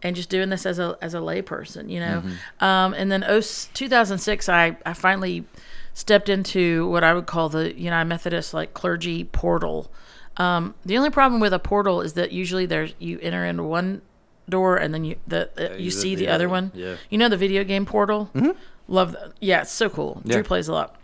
[0.03, 2.21] and just doing this as a as a layperson, you know.
[2.25, 2.63] Mm-hmm.
[2.63, 5.45] Um, and then oh, 2006, I I finally
[5.93, 9.91] stepped into what I would call the United Methodist like clergy portal.
[10.37, 14.01] Um, the only problem with a portal is that usually there's you enter into one
[14.49, 16.71] door and then you the uh, you you see the the, other other- one.
[16.75, 16.95] yeah.
[17.09, 18.29] You know the video game Portal.
[18.33, 18.51] Mm-hmm.
[18.87, 19.33] Love that.
[19.39, 20.21] Yeah, it's so cool.
[20.23, 20.33] Yeah.
[20.33, 20.95] Drew plays a lot.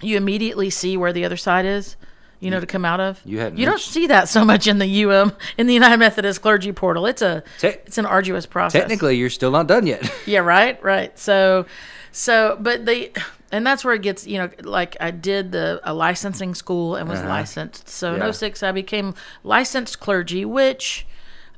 [0.00, 1.96] You immediately see where the other side is.
[2.42, 3.20] You know to come out of.
[3.24, 6.72] you You don't see that so much in the UM in the United Methodist Clergy
[6.72, 7.06] Portal.
[7.06, 8.80] It's a Te- it's an arduous process.
[8.80, 10.02] Technically, you're still not done yet.
[10.26, 11.16] Yeah, right, right.
[11.18, 11.66] So,
[12.10, 13.12] so, but they,
[13.52, 17.08] and that's where it gets, you know, like I did the a licensing school and
[17.08, 17.28] was Uh-huh.
[17.28, 17.88] licensed.
[17.88, 18.26] So Yeah.
[18.26, 21.06] in 06, I became licensed clergy, which,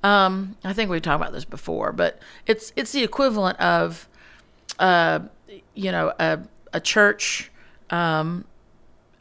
[0.03, 4.07] um, I think we talked about this before, but it's it's the equivalent of,
[4.79, 5.21] uh,
[5.75, 6.41] you know, a
[6.75, 7.51] a church,
[7.91, 8.45] um,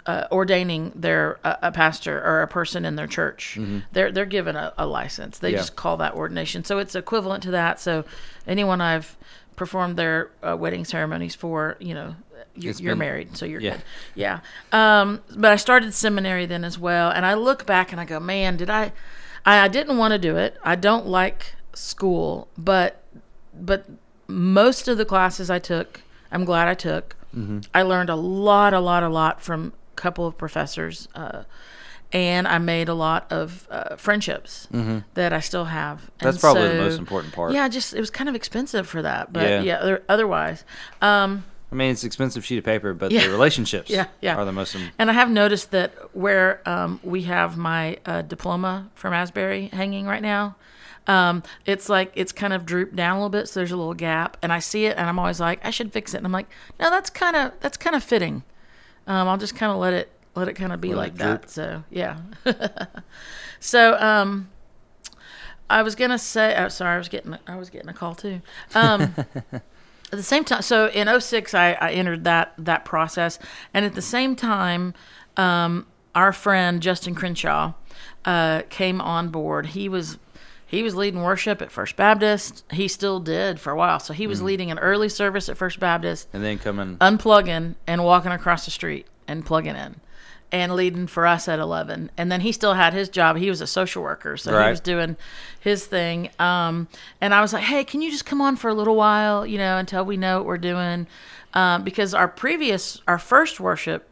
[0.06, 3.58] uh, ordaining their a, a pastor or a person in their church.
[3.94, 5.40] They're they're given a, a license.
[5.40, 5.54] They Mm-hmm.
[5.56, 5.60] Yeah.
[5.60, 6.64] just call that ordination.
[6.64, 7.80] So it's equivalent to that.
[7.80, 8.04] So
[8.48, 9.16] anyone I've
[9.56, 12.16] performed their uh, wedding ceremonies for, you know,
[12.56, 13.74] you, you're been- married, so you're yeah.
[13.74, 13.84] good.
[14.16, 14.40] Yeah.
[14.72, 18.20] Um, but I started seminary then as well, and I look back and I go,
[18.20, 18.92] man, did I?
[19.46, 20.58] I, I didn't want to do it.
[20.64, 23.02] I don't like school, but
[23.54, 23.86] but
[24.28, 27.16] most of the classes I took, I'm glad I took.
[27.36, 27.60] Mm-hmm.
[27.74, 31.44] I learned a lot, a lot, a lot from couple of professors, uh,
[32.12, 34.68] and I made a lot of uh, friendships
[35.16, 35.98] that I still have.
[36.00, 36.10] Mm-hmm.
[36.20, 37.54] That's And probably the most important part.
[37.54, 39.62] Yeah, just it was kind of expensive for that, but Yeah.
[39.62, 40.64] yeah, other, otherwise.
[41.02, 43.24] Um, I mean, it's expensive sheet of paper, but Yeah.
[43.24, 44.36] the relationships Yeah, yeah.
[44.36, 44.76] are the most.
[44.76, 49.70] im- And I have noticed that where um, we have my uh, diploma from Asbury
[49.74, 50.56] hanging right now,
[51.08, 53.96] um, it's like it's kind of drooped down a little bit, so there's a little
[53.96, 54.38] gap.
[54.44, 56.18] And I see it, and I'm always like, I should fix it.
[56.18, 56.48] And I'm like,
[56.80, 58.44] no, that's kind of that's kind of fitting.
[59.08, 61.50] Um, I'll just kind of let it let it kind of be Let like that.
[61.50, 62.18] So yeah.
[63.60, 64.50] so um,
[65.70, 68.42] I was gonna say, oh, sorry, I was getting I was getting a call too.
[68.74, 69.16] Um,
[70.14, 73.40] at the same time so in 06 I, I entered that that process
[73.74, 74.94] and at the same time
[75.38, 77.74] um, our friend justin crenshaw
[78.24, 80.20] uh, came on board he was
[80.74, 82.64] he was leading worship at first baptist.
[82.72, 84.00] He still did for a while.
[84.00, 86.98] So he was leading an early service at first baptist And then coming.
[86.98, 90.02] unplugging and walking across the street and plugging in
[90.52, 93.38] and leading for us at 11 and then he still had his job.
[93.38, 94.66] He was a social worker so Right.
[94.66, 95.16] he was doing
[95.60, 96.30] his thing.
[96.40, 96.88] Um,
[97.22, 99.58] and i was like hey can you just come on for a little while you
[99.58, 101.08] know until we know what we're doing?
[101.56, 104.10] Um, because our previous our first worship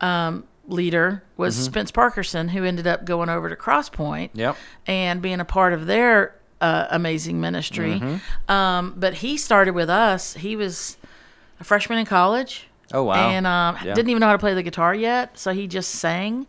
[0.00, 4.56] um, leader was spence parkerson who ended up going over to crosspoint Yep.
[4.86, 8.02] and being a part of their uh, amazing ministry
[8.48, 10.96] um, but he started with us he was
[11.60, 13.28] a freshman in college Oh wow.
[13.30, 13.94] and um, Yeah.
[13.94, 16.46] didn't even know how to play the guitar yet, so he just sang.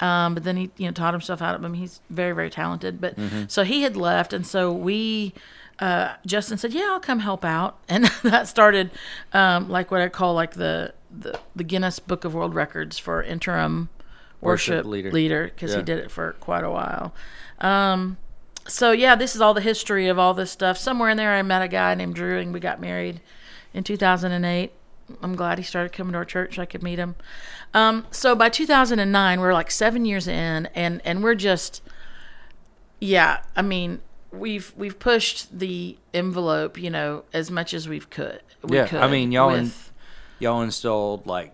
[0.00, 1.58] Um, but then he, you know, taught himself how to.
[1.64, 3.00] I mean, he's very, very talented.
[3.00, 3.44] But Mm-hmm.
[3.48, 5.32] so he had left, and so we,
[5.78, 8.90] uh, Justin said, "Yeah, I'll come help out," and that started,
[9.32, 13.22] um, like what I call like the the, the Guinness Book of World Records for
[13.22, 13.88] interim
[14.40, 15.10] Worship worship, leader.
[15.10, 15.78] leader because Yeah.
[15.78, 17.12] he did it for quite a while.
[17.60, 18.18] Um,
[18.68, 20.78] so yeah, this is all the history of all this stuff.
[20.78, 23.20] Somewhere in there, I met a guy named Drew, and we got married
[23.74, 24.72] in 2008.
[25.22, 26.56] I'm glad he started coming to our church.
[26.56, 27.16] so I could meet him.
[27.74, 31.82] Um, so by 2009, we're like seven years in, and and we're just,
[33.00, 33.38] yeah.
[33.56, 38.40] I mean, we've we've pushed the envelope, you know, as much as we've could.
[38.62, 39.87] We Yeah, could I mean, y'all in- with-
[40.38, 41.52] Y'all installed like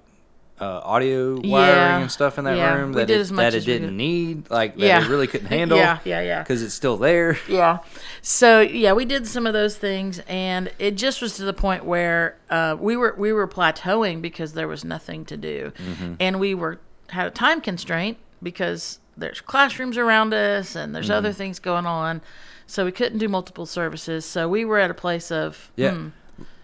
[0.60, 2.00] uh, audio wiring Yeah.
[2.02, 4.80] and stuff in that Yeah, room we that it, that it didn't need, like that
[4.86, 5.04] Yeah.
[5.04, 5.78] it really couldn't handle.
[5.78, 6.42] Yeah, yeah, yeah.
[6.42, 7.36] Because it's still there.
[7.48, 7.78] Yeah.
[8.22, 11.84] So yeah, we did some of those things, and it just was to the point
[11.84, 15.72] where uh, we were we were plateauing because there was nothing to do,
[16.20, 21.32] and we were had a time constraint because there's classrooms around us and there's other
[21.32, 22.20] things going on,
[22.66, 24.24] so we couldn't do multiple services.
[24.24, 25.92] So we were at a place of Yeah.
[25.94, 26.08] hmm,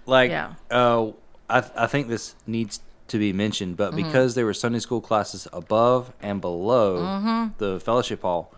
[0.07, 0.55] Like, Yeah.
[0.71, 1.11] uh,
[1.51, 5.49] I I think this needs to be mentioned, but because there were Sunday school classes
[5.53, 7.47] above and below Mm-hmm.
[7.59, 8.53] the fellowship hall,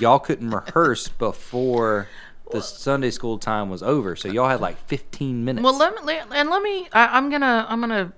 [0.00, 2.08] y'all couldn't rehearse before
[2.50, 4.16] the Sunday school time was over.
[4.16, 5.64] So y'all had like 15 minutes.
[5.64, 6.88] Well, let me and let me.
[6.92, 8.12] I, I'm gonna I'm gonna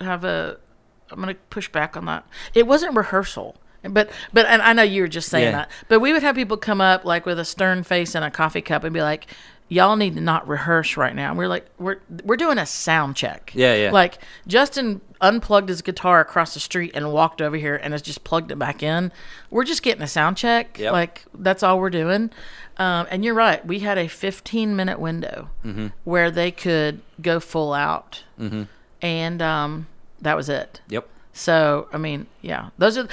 [0.00, 0.58] have a.
[1.10, 2.26] I'm gonna push back on that.
[2.54, 3.56] It wasn't rehearsal,
[3.88, 5.52] but but and I know you were just saying Yeah.
[5.52, 5.70] that.
[5.88, 8.62] But we would have people come up like with a stern face and a coffee
[8.62, 9.26] cup and be like,
[9.68, 13.16] "Y'all need to not rehearse right now." And we're like, we're we're doing a sound
[13.16, 13.52] check.
[13.54, 13.90] Yeah, yeah.
[13.90, 18.22] Like Justin unplugged his guitar across the street and walked over here and has just
[18.24, 19.10] plugged it back in.
[19.50, 20.78] We're just getting a sound check.
[20.78, 20.92] Yep.
[20.92, 22.30] Like that's all we're doing.
[22.78, 23.66] Um, and you're right.
[23.66, 25.86] We had a 15 minute window Mm-hmm.
[26.04, 28.64] where they could go full out, mm-hmm.
[29.00, 29.86] and um,
[30.20, 30.80] that was it.
[30.88, 31.08] yep.
[31.32, 33.08] So I mean, yeah, those are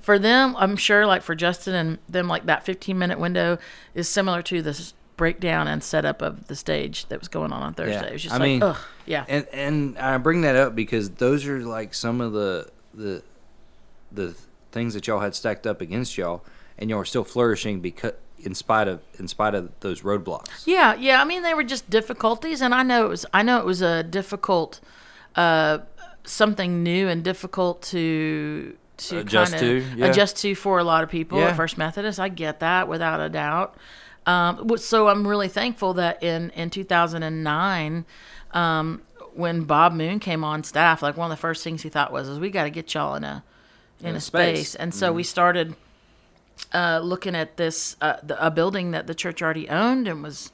[0.00, 0.54] for them.
[0.58, 3.58] I'm sure, like for Justin and them, like that 15 minute window
[3.94, 7.74] is similar to this breakdown and setup of the stage that was going on on
[7.74, 8.08] Thursday.
[8.08, 8.76] It was just I like, mean, ugh,
[9.06, 13.22] yeah, And and I bring that up because those are like some of the the
[14.12, 14.34] the
[14.72, 16.44] things that y'all had stacked up against y'all,
[16.78, 20.66] and y'all are still flourishing because in spite of in spite of those roadblocks.
[20.66, 21.20] Yeah, yeah.
[21.20, 23.26] I mean, they were just difficulties, and I know it was.
[23.32, 24.80] I know it was a difficult,
[25.34, 25.78] uh,
[26.24, 30.06] something new and difficult to to Adjust kind to, yeah.
[30.06, 31.48] adjust to for a lot of people Yeah.
[31.48, 32.18] at First Methodist.
[32.18, 33.76] I get that without a doubt.
[34.26, 38.04] Um, so I'm really thankful that in in 2009.
[38.52, 39.02] Um,
[39.34, 42.28] when Bob Moon came on staff, like one of the first things he thought was,
[42.28, 43.44] "Is we got to get y'all in a
[44.00, 44.70] in, In a space.
[44.70, 44.74] space.
[44.74, 45.74] And so we started
[46.72, 50.52] uh, looking at this uh, the, a building that the church already owned and was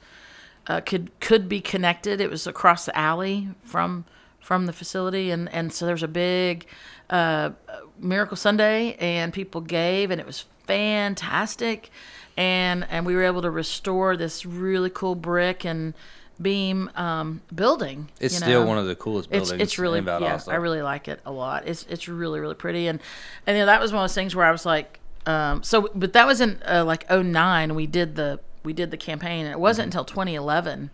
[0.67, 2.21] uh, could could be connected.
[2.21, 4.05] It was across the alley from
[4.39, 6.65] from the facility, and and so there was a big
[7.09, 7.51] uh,
[7.97, 11.89] Miracle Sunday, and people gave, and it was fantastic,
[12.37, 15.93] and and we were able to restore this really cool brick and
[16.41, 18.09] beam um, building.
[18.19, 18.67] It's still know.
[18.67, 19.61] one of the coolest buildings.
[19.61, 20.39] it's really in yeah.
[20.47, 21.67] I really like it a lot.
[21.67, 22.99] It's it's really really pretty and
[23.45, 25.89] and you know, that was one of those things where I was like um so
[25.95, 29.53] but that was in uh, like 09 we did the we did the campaign and
[29.53, 29.99] it wasn't Mm-hmm.
[29.99, 30.89] until 2011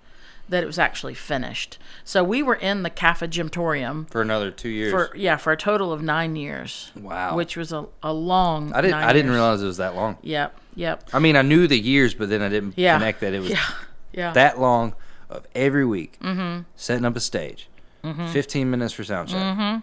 [0.49, 1.77] that it was actually finished.
[2.03, 4.91] So we were in the Cafe Gymtorium for another two years.
[4.91, 6.91] for yeah, for a total of 9 years.
[6.95, 7.35] Wow.
[7.35, 10.17] Which was a, a long I didn't nine I didn't realize it was that long.
[10.21, 10.57] Yep.
[10.75, 11.09] Yep.
[11.13, 12.97] I mean, I knew the years, but then I didn't Yeah.
[12.97, 13.65] connect that it was Yeah.
[14.11, 14.33] Yeah.
[14.33, 14.95] that long
[15.29, 16.63] of every week mm-hmm.
[16.75, 17.69] setting up a stage,
[18.03, 18.27] mm-hmm.
[18.27, 19.79] 15 minutes for sound check mm-hmm.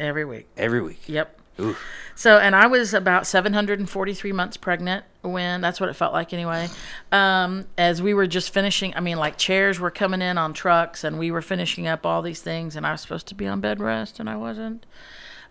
[0.00, 0.48] every week.
[0.56, 1.08] every week.
[1.08, 1.37] Yep.
[1.60, 1.84] Oof.
[2.14, 6.68] So, and I was about 743 months pregnant when that's what it felt like anyway.
[7.12, 11.04] Um, as we were just finishing, I mean, like chairs were coming in on trucks
[11.04, 13.60] and we were finishing up all these things, and I was supposed to be on
[13.60, 14.84] bed rest and I wasn't.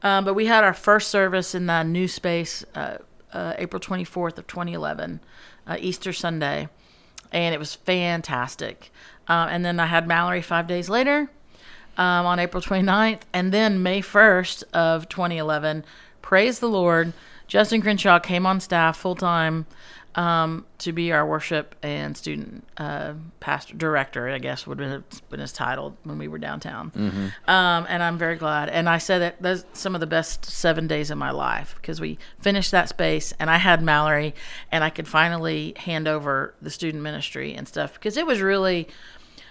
[0.03, 2.97] Um, but we had our first service in the new space uh,
[3.33, 5.21] uh, April 24th of 2011,
[5.65, 6.69] uh, Easter Sunday,
[7.31, 8.91] and it was fantastic.
[9.27, 11.29] Um, and then I had Mallory five days later
[11.97, 15.83] um, on April 29th, and then May 1st of 2011.
[16.21, 17.13] Praise the Lord.
[17.47, 19.65] Justin Crenshaw came on staff full time
[20.15, 24.27] um, to be our worship and student uh, pastor director.
[24.27, 26.91] I guess would have been his title when we were downtown.
[27.47, 28.69] Um, and I'm very glad.
[28.69, 32.01] And I said that that's some of the best seven days of my life because
[32.01, 34.33] we finished that space, and I had Mallory,
[34.71, 38.87] and I could finally hand over the student ministry and stuff because it was really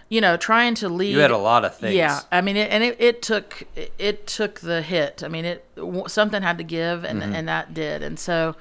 [0.08, 1.12] you know, trying to lead.
[1.12, 1.94] You had a lot of things.
[1.94, 3.64] Yeah, I mean, it, and it, it took
[3.98, 5.22] it, took the hit.
[5.24, 5.64] I mean, it
[6.06, 7.34] something had to give, and Mm-hmm.
[7.34, 8.02] and that did.
[8.02, 8.54] And so,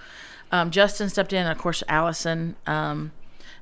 [0.51, 3.11] um, Justin stepped in, and of course, Allison, um,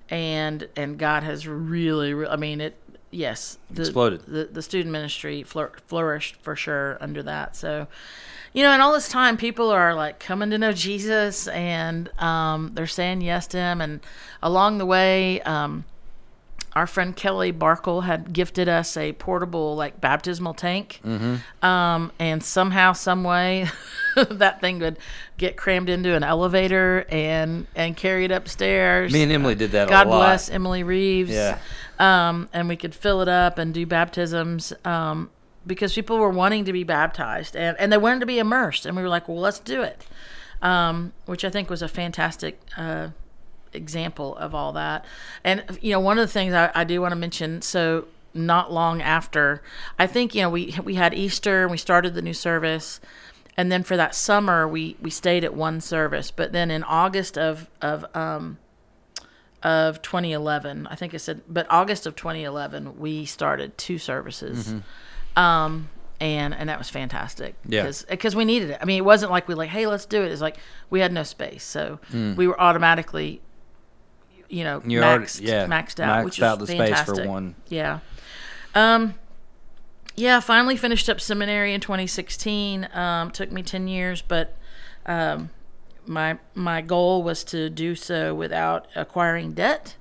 [0.09, 2.75] and and God has really, re- I mean, it.
[3.11, 4.21] Yes, the, Exploded.
[4.25, 7.55] The the student ministry flour- flourished for sure under that.
[7.55, 7.87] So.
[8.55, 12.69] You know, and all this time, people are like coming to know Jesus, and um,
[12.75, 13.81] they're saying yes to him.
[13.81, 13.99] And
[14.43, 15.85] along the way, um,
[16.75, 21.65] our friend Kelly Barkle had gifted us a portable like baptismal tank, Mm-hmm.
[21.65, 23.67] um, and somehow, some way,
[24.15, 24.97] that thing would
[25.37, 29.13] get crammed into an elevator and and carried upstairs.
[29.13, 30.17] Me and Emily did that God a lot.
[30.17, 31.31] bless Emily Reeves.
[31.31, 31.59] Yeah.
[31.99, 35.29] Um, and we could fill it up and do baptisms um,
[35.65, 38.85] because people were wanting to be baptized and, and they wanted to be immersed.
[38.87, 40.05] And we were like, well, let's do it,
[40.61, 43.09] um, which I think was a fantastic uh,
[43.75, 45.05] example of all that.
[45.43, 48.71] And, you know, one of the things I, I do want to mention so, not
[48.71, 49.61] long after,
[49.99, 52.99] I think, you know, we, we had Easter and we started the new service.
[53.55, 56.31] And then for that summer, we, we stayed at one service.
[56.31, 58.57] But then in August of, of um,
[59.61, 60.87] of 2011.
[60.87, 64.75] I think I said, but August of 2011, we started two services.
[65.37, 65.89] Um,
[66.19, 67.71] and, and that was fantastic Mm-hmm.
[67.73, 67.91] Yeah.
[68.09, 68.79] because we needed it.
[68.81, 70.31] I mean, it wasn't like we like, Hey, let's do it.
[70.31, 70.57] It's like
[70.89, 71.63] we had no space.
[71.63, 73.41] So we were automatically,
[74.53, 74.91] you know, Mm.
[74.91, 77.27] You're already- maxed, yeah, maxed out, maxed which out was the space for fantastic.
[77.29, 77.55] one.
[77.69, 77.99] Yeah.
[78.75, 79.15] Um,
[80.15, 82.87] yeah, finally finished up seminary in 2016.
[82.93, 84.55] Um, took me 10 years, but
[85.05, 85.49] um,
[86.05, 89.95] my my goal was to do so without acquiring debt.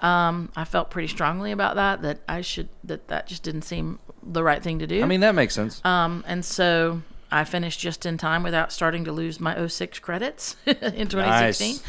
[0.00, 2.02] Um, I felt pretty strongly about that.
[2.02, 5.02] That I should that that just didn't seem the right thing to do.
[5.02, 5.82] I mean, that makes sense.
[5.84, 10.56] Um, and so I finished just in time without starting to lose my 06 credits
[10.66, 11.76] in 2016.
[11.76, 11.82] Nice.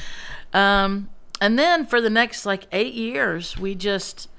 [0.54, 1.10] Um,
[1.42, 4.30] and then for the next like eight years, we just,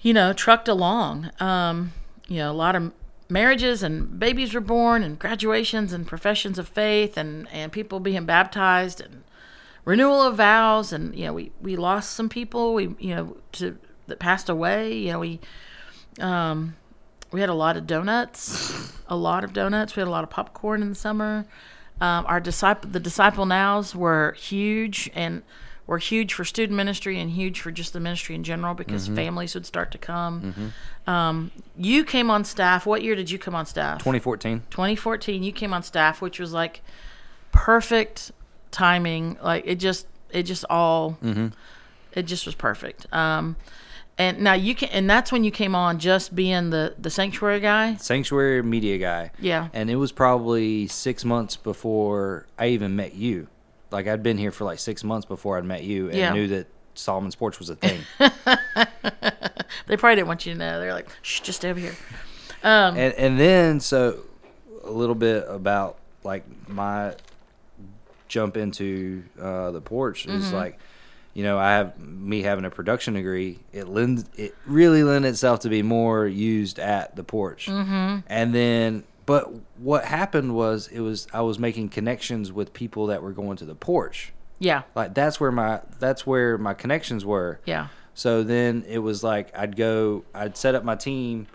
[0.00, 1.30] you know, trucked along.
[1.40, 1.92] Um,
[2.28, 2.92] you know, a lot of
[3.28, 8.24] marriages and babies were born and graduations and professions of faith and, and people being
[8.24, 9.24] baptized and
[9.84, 10.92] renewal of vows.
[10.92, 14.92] And, you know, we, we lost some people we, you know, to, that passed away.
[14.94, 15.40] You know, we,
[16.20, 16.76] um,
[17.30, 19.96] we had a lot of donuts, a lot of donuts.
[19.96, 21.46] We had a lot of popcorn in the summer.
[22.00, 25.42] Um, our disciple, the disciple nows were huge and
[25.86, 29.54] were huge for student ministry and huge for just the ministry in general because families
[29.54, 30.72] would start to come.
[31.06, 32.86] Um, you came on staff.
[32.86, 33.98] What year did you come on staff?
[33.98, 34.62] 2014.
[34.70, 35.42] 2014.
[35.42, 36.80] You came on staff, which was like
[37.52, 38.32] perfect
[38.70, 39.36] timing.
[39.42, 41.18] Like it just, it just all,
[42.12, 43.06] it just was perfect.
[43.12, 43.56] Um,
[44.16, 47.58] and now you can, and that's when you came on just being the the sanctuary
[47.58, 47.96] guy.
[47.96, 49.32] Sanctuary media guy.
[49.40, 49.68] Yeah.
[49.72, 53.48] And it was probably six months before I even met you.
[53.94, 56.32] Like I'd been here for like six months before I'd met you and Yeah.
[56.34, 58.00] knew that Solomon Sports was a thing.
[59.86, 60.80] They probably didn't want you to know.
[60.80, 61.94] They're like, shh, just stay over here.
[62.62, 64.20] Um, and and then so
[64.82, 67.14] a little bit about like my
[68.28, 70.54] jump into uh, the porch is Mm-hmm.
[70.54, 70.78] like
[71.34, 75.60] you know I have me having a production degree it lends it really lends itself
[75.60, 78.20] to be more used at the porch mm-hmm.
[78.28, 83.22] and then but what happened was it was I was making connections with people that
[83.22, 87.60] were going to the porch yeah, like that's where my that's where my connections were
[87.66, 91.48] yeah, so then it was like I'd go, I'd set up my team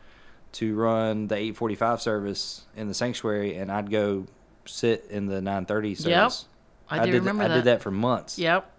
[0.53, 4.27] to run the 845 service in the sanctuary, and I'd go
[4.65, 6.45] sit in the 930 service.
[6.91, 7.01] Yep.
[7.01, 7.55] I do did, remember I that.
[7.55, 8.37] did that for months.
[8.37, 8.69] Yep,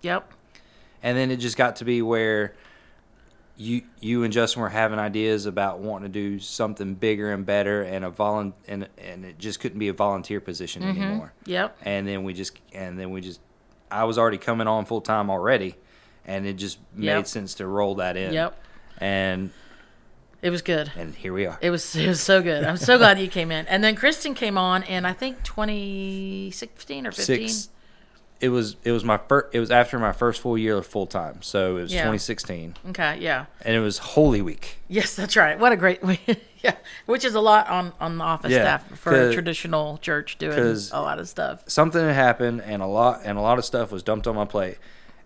[0.00, 0.32] yep,
[1.02, 2.54] And then it just got to be where
[3.56, 7.82] you you and Justin were having ideas about wanting to do something bigger and better,
[7.82, 11.02] and a volun and and it just couldn't be a volunteer position Mm-hmm.
[11.02, 11.32] anymore.
[11.46, 11.76] yep.
[11.82, 13.40] And then we just and then we just
[13.90, 15.74] I was already coming on full time already,
[16.26, 17.26] and it just made Yep.
[17.26, 18.32] sense to roll that in.
[18.34, 18.62] Yep.
[18.98, 19.50] And
[20.42, 20.92] It was good.
[20.96, 21.58] and here we are.
[21.62, 22.62] It was it was so good.
[22.64, 23.66] I'm so glad you came in.
[23.68, 27.48] And then Kristen came on in I think 2016 or 15.
[27.48, 27.68] Six.
[28.40, 29.54] It was it was my first.
[29.54, 32.00] It was after my first full year of full time, so it was Yeah.
[32.02, 33.46] 2016, Okay, yeah.
[33.62, 34.78] and it was Holy Week.
[34.88, 35.58] Yes, that's right.
[35.58, 36.20] What a great week
[36.62, 36.74] yeah,
[37.06, 40.58] which is a lot on on the office Yeah, staff for a traditional church doing
[40.92, 41.62] a lot of stuff.
[41.66, 44.44] Something had happened, and a lot and a lot of stuff was dumped on my
[44.44, 44.78] plate,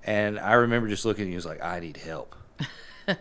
[0.05, 2.37] and I remember just looking at you, was like, I need help.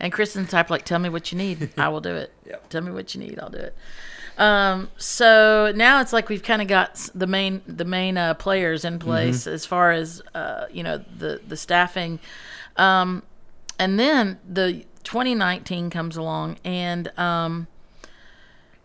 [0.00, 2.32] And Kristen's type like, tell me what you need, I will do it.
[2.46, 2.68] Yep.
[2.70, 3.74] Tell me what you need, I'll do it.
[4.36, 8.84] Um, so now it's like we've kind of got the main the main uh, players
[8.84, 12.18] in place as far as uh, you know the the staffing,
[12.76, 13.22] um,
[13.78, 17.66] and then the 2019 comes along and um,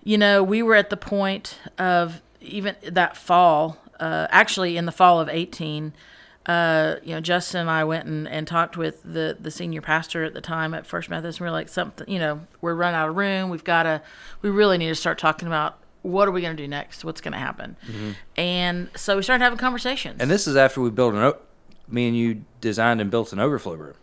[0.03, 4.91] you know we were at the point of even that fall, uh, actually in the
[4.91, 5.93] fall of 18
[6.45, 10.23] uh, you know, Justin and I went and, and talked with the, the senior pastor
[10.23, 11.39] at the time at First Methodist.
[11.39, 13.49] And we are like, something, you know, we're run out of room.
[13.49, 14.01] We've got to,
[14.41, 17.03] we really need to start talking about what are we going to do next?
[17.05, 17.75] What's going to happen?
[18.37, 20.21] And so we started having conversations.
[20.21, 21.19] And this is after we built an.
[21.21, 21.37] O-
[21.87, 23.95] me and you designed and built an overflow room.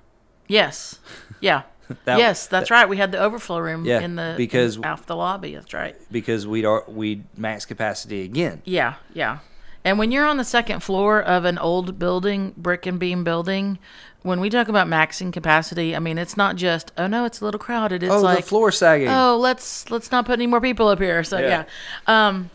[0.49, 0.99] yes,
[1.41, 1.63] yeah,
[2.05, 2.89] That- yes, that's right.
[2.89, 5.55] We had the overflow room Yeah, in the because- in, off the lobby.
[5.55, 5.97] That's right.
[6.11, 8.61] because we'd we'd max capacity again.
[8.65, 9.39] Yeah, yeah.
[9.87, 13.79] And when you're on the second floor of an old building, brick and beam building,
[14.23, 17.45] when we talk about maxing capacity, I mean it's not just oh no, it's a
[17.45, 18.03] little crowded.
[18.03, 19.07] It's oh, like the floor sagging.
[19.09, 21.23] oh let's let's not put any more people up here.
[21.23, 21.67] So yeah.
[22.09, 22.27] Yeah.
[22.27, 22.51] Um,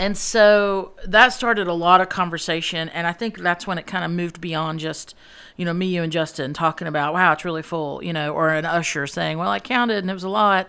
[0.00, 4.04] and so that started a lot of conversation, and I think that's when it kind
[4.04, 5.14] of moved beyond just
[5.56, 8.48] you know me, you, and Justin talking about wow, it's really full, you know, or
[8.48, 10.68] an usher saying well I counted and it was a lot.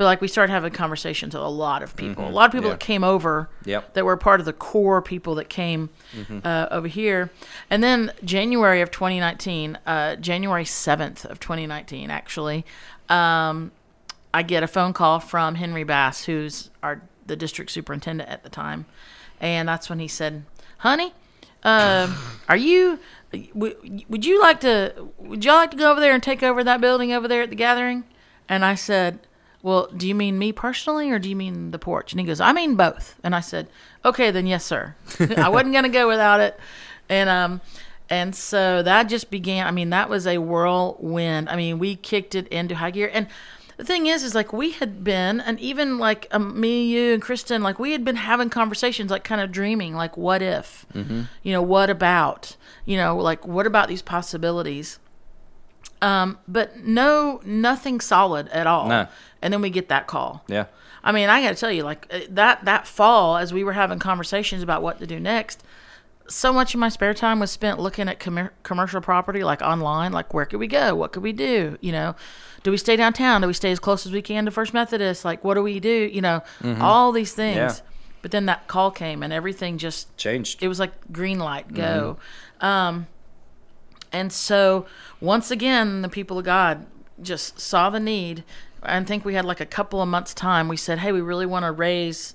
[0.00, 2.68] But like we started having conversations with a lot of people, a lot of people
[2.68, 2.72] Yeah.
[2.72, 3.92] that came over Yep.
[3.92, 5.90] that were part of the core people that came
[6.42, 7.30] uh, over here.
[7.68, 12.64] And then January of 2019, uh, January 7th of 2019, actually,
[13.10, 13.72] um,
[14.32, 18.48] I get a phone call from Henry Bass, who's our the district superintendent at the
[18.48, 18.86] time,
[19.38, 20.44] and that's when he said,
[20.78, 21.12] "Honey,
[21.62, 22.16] um,
[22.48, 22.98] are you?
[23.54, 25.10] W- would you like to?
[25.18, 27.50] Would y'all like to go over there and take over that building over there at
[27.50, 28.04] the gathering?"
[28.48, 29.18] And I said,
[29.62, 32.40] "Well, do you mean me personally, or do you mean the porch?" And he goes,
[32.40, 33.68] "I mean both." And I said,
[34.04, 34.94] "Okay, then yes, sir.
[35.36, 36.58] I wasn't gonna go without it."
[37.08, 37.60] And um,
[38.08, 39.66] and so that just began.
[39.66, 41.48] I mean, that was a whirlwind.
[41.48, 43.26] I mean, we kicked it into high gear, and
[43.76, 47.22] the thing is, is like we had been, and even like um, me, you, and
[47.22, 51.22] Kristen, like we had been having conversations, like kind of dreaming, like what if, Mm-hmm.
[51.42, 54.98] you know, what about, you know, like what about these possibilities?
[56.02, 58.88] Um, but no, nothing solid at all.
[58.88, 59.06] No.
[59.42, 60.44] And then we get that call.
[60.48, 60.66] Yeah.
[61.02, 63.72] I mean, I got to tell you, like uh, that that fall, as we were
[63.72, 65.62] having conversations about what to do next,
[66.28, 70.12] so much of my spare time was spent looking at commer commercial property, like online,
[70.12, 72.14] like where could we go, what could we do, you know,
[72.62, 75.24] do we stay downtown, do we stay as close as we can to First Methodist,
[75.24, 76.42] like what do we do, you know,
[76.80, 77.56] all these things.
[77.56, 77.74] Yeah.
[78.22, 80.62] But then that call came, and everything just Changed.
[80.62, 82.18] it was like green light go
[82.60, 83.06] um
[84.12, 84.86] and so
[85.20, 86.86] once again the people of god
[87.22, 88.42] just saw the need
[88.82, 91.46] i think we had like a couple of months time we said hey we really
[91.46, 92.34] want to raise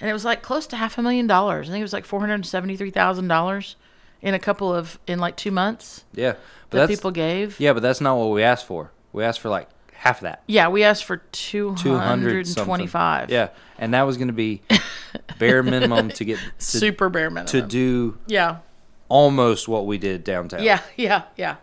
[0.00, 2.06] and it was like close to half a million dollars i think it was like
[2.06, 3.74] $473000
[4.22, 6.34] in a couple of in like two months yeah.
[6.70, 8.90] But that people gave yeah, but that's not what we asked for.
[9.12, 10.42] We asked for like half of that.
[10.46, 13.48] yeah we asked for 200 225 Yeah.
[13.78, 14.62] And that was going to be
[15.38, 18.58] bare minimum to get to, super bare minimum to do yeah
[19.08, 20.62] almost what we did downtown.
[20.62, 21.56] Yeah, yeah, yeah.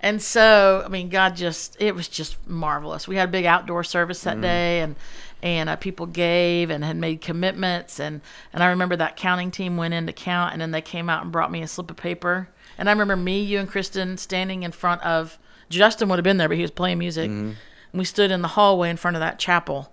[0.00, 3.08] And so, I mean, God just it was just marvelous.
[3.08, 4.94] We had a big outdoor service that day and
[5.42, 8.20] and uh, people gave and had made commitments and
[8.52, 11.22] and I remember that counting team went in to count and then they came out
[11.22, 12.48] and brought me a slip of paper.
[12.76, 15.36] And I remember me, you and Kristen standing in front of
[15.68, 17.28] Justin would have been there, but he was playing music.
[17.28, 17.46] Mm-hmm.
[17.92, 19.92] And we stood in the hallway in front of that chapel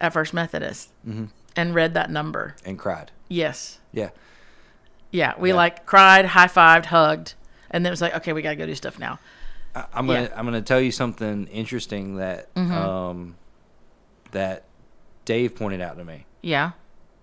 [0.00, 1.26] at First Methodist Mm-hmm.
[1.54, 2.56] and read that number.
[2.64, 3.12] And cried.
[3.28, 3.78] Yes.
[3.92, 4.10] Yeah.
[5.10, 5.56] Yeah, we Yeah.
[5.56, 7.34] like cried, high fived, hugged,
[7.70, 9.18] and then it was like, okay, we got to go do stuff now.
[9.74, 10.26] I, I'm gonna Yeah.
[10.28, 10.38] Mm-hmm.
[10.38, 13.36] I'm gonna tell you something interesting that um
[14.32, 14.64] that
[15.24, 16.26] Dave pointed out to me.
[16.42, 16.72] Yeah.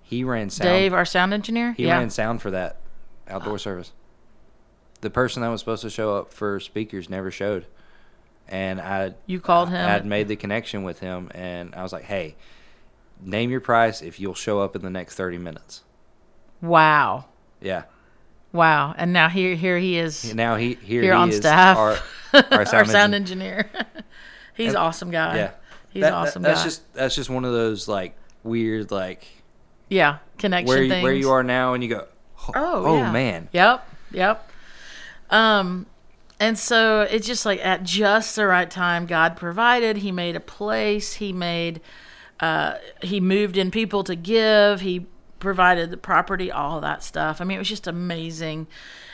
[0.02, 0.70] He ran sound.
[0.70, 1.74] Dave, our sound engineer.
[1.74, 1.98] he yeah.
[1.98, 2.78] ran sound for that
[3.28, 3.92] outdoor service.
[5.02, 7.66] The person that was supposed to show up for speakers never showed,
[8.48, 9.78] and I you called him.
[9.78, 12.36] I had made the connection with him, and I was like, "Hey,
[13.20, 15.84] name your price if you'll show up in the next thirty minutes."
[16.62, 17.26] wow.
[17.66, 17.84] Yeah.
[18.54, 18.94] Wow.
[18.98, 21.78] And now here here he is Now he here, here he on is, staff.
[21.78, 21.98] Our,
[22.34, 23.70] our our sound, sound, engineer.
[24.56, 25.36] He's And- awesome guy.
[25.36, 25.52] Yeah.
[25.90, 26.64] He's That- an that- that's guy.
[26.66, 29.28] just that's just one of those like weird like
[29.90, 30.20] yeah.
[30.38, 31.04] Connection where you, things.
[31.04, 32.08] where you are now, and you go,
[32.50, 33.12] "Oh, Oh, oh yeah.
[33.12, 33.90] man." Yep.
[34.12, 34.52] Yep.
[35.30, 35.86] Um
[36.40, 39.98] and so it's just like at just the right time God provided.
[39.98, 41.14] He made a place.
[41.16, 41.82] He made
[42.40, 44.82] uh he moved in people to give.
[44.82, 45.08] He
[45.46, 47.40] provided the property, all that stuff.
[47.40, 48.68] I mean, it was just amazing.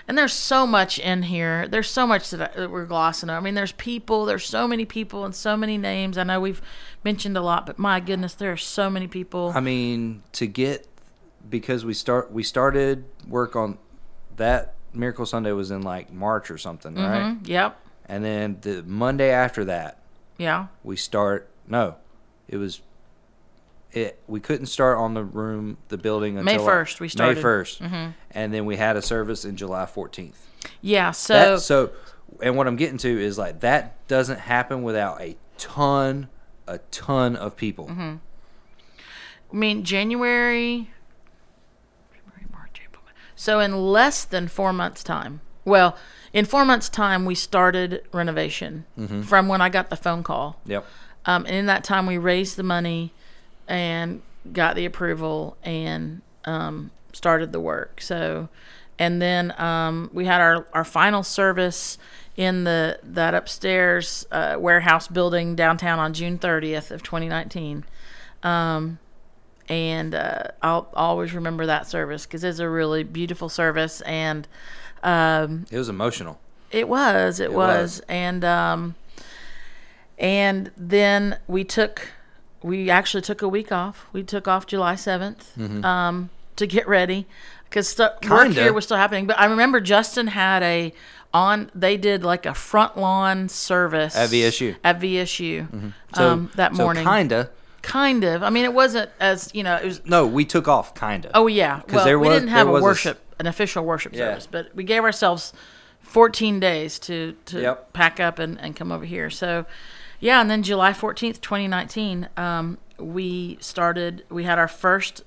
[0.08, 1.68] And there's so much in here.
[1.68, 3.38] There's so much that, I, that we're glossing over.
[3.38, 4.26] I mean, there's people.
[4.26, 6.18] There's so many people and so many names.
[6.18, 6.62] I know we've
[7.04, 9.52] mentioned a lot, but my goodness, there are so many people.
[9.56, 10.88] I mean, to get
[11.50, 13.78] because we start we started work on
[14.38, 17.22] that Miracle Sunday was in like March or something, right?
[17.36, 17.48] Mhm.
[17.48, 17.78] Yep.
[18.08, 20.00] And then the Monday after that,
[20.38, 20.68] Yeah.
[20.84, 21.50] we start.
[21.68, 21.96] No,
[22.48, 22.82] it was.
[23.94, 27.36] It we couldn't start on the room the building May 1st we started.
[27.38, 30.48] May 1st and then we had a service in July fourteenth.
[30.82, 31.12] Yeah.
[31.12, 31.34] So.
[31.34, 31.92] That, so,
[32.42, 36.30] and what I'm getting to is like that doesn't happen without a ton,
[36.68, 37.88] a ton of people.
[37.88, 38.16] Mm-hmm.
[39.52, 40.90] I mean, January,
[42.52, 43.04] March, April.
[43.36, 45.98] So in less than four months' time, well,
[46.32, 49.24] in four months' time, we started renovation Mm-hmm.
[49.24, 50.60] from when I got the phone call.
[50.66, 50.86] Yep.
[51.26, 53.14] Um, and in that time, we raised the money
[53.68, 54.22] and
[54.54, 58.02] got the approval and um, started the work.
[58.02, 58.50] So,
[58.98, 61.98] and then um, we had our, our final service
[62.38, 67.84] in the that upstairs uh, warehouse building downtown on June 30th of 2019.
[68.44, 68.98] Um,
[69.70, 74.48] and uh, I'll always remember that service because it's a really beautiful service and
[75.04, 76.40] um, It was emotional.
[76.72, 77.40] it was.
[77.40, 78.00] It, It was.
[78.00, 78.02] was.
[78.08, 78.96] And um
[80.18, 82.10] and then we took
[82.64, 84.06] we actually took a week off.
[84.14, 87.26] We took off July 7th um to get ready
[87.72, 88.52] cuz stu- work Mm-hmm.
[88.54, 89.26] Here was still happening.
[89.28, 90.94] But I remember Justin had a
[91.34, 94.76] on they did like a front lawn service At VSU.
[94.84, 95.94] At VSU.
[96.16, 97.06] So um that so morning.
[97.06, 97.50] kinda.
[97.82, 98.44] kind of.
[98.44, 101.32] I mean it wasn't as, you know, it was No, we took off kinda.
[101.34, 104.14] Oh yeah, well there we was- didn't have a was a worship, an official worship
[104.14, 104.20] Yeah.
[104.32, 105.52] service, but we gave ourselves
[106.02, 107.94] 14 days to to Yep.
[107.94, 109.30] pack up and, and come over here.
[109.30, 109.66] So
[110.22, 114.24] yeah, and then July 14th, 2019, um, we started.
[114.30, 115.24] We had our first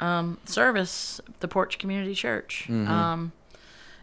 [0.00, 2.64] um, service, the Porch Community Church.
[2.68, 2.90] Mm-hmm.
[2.90, 3.32] Um,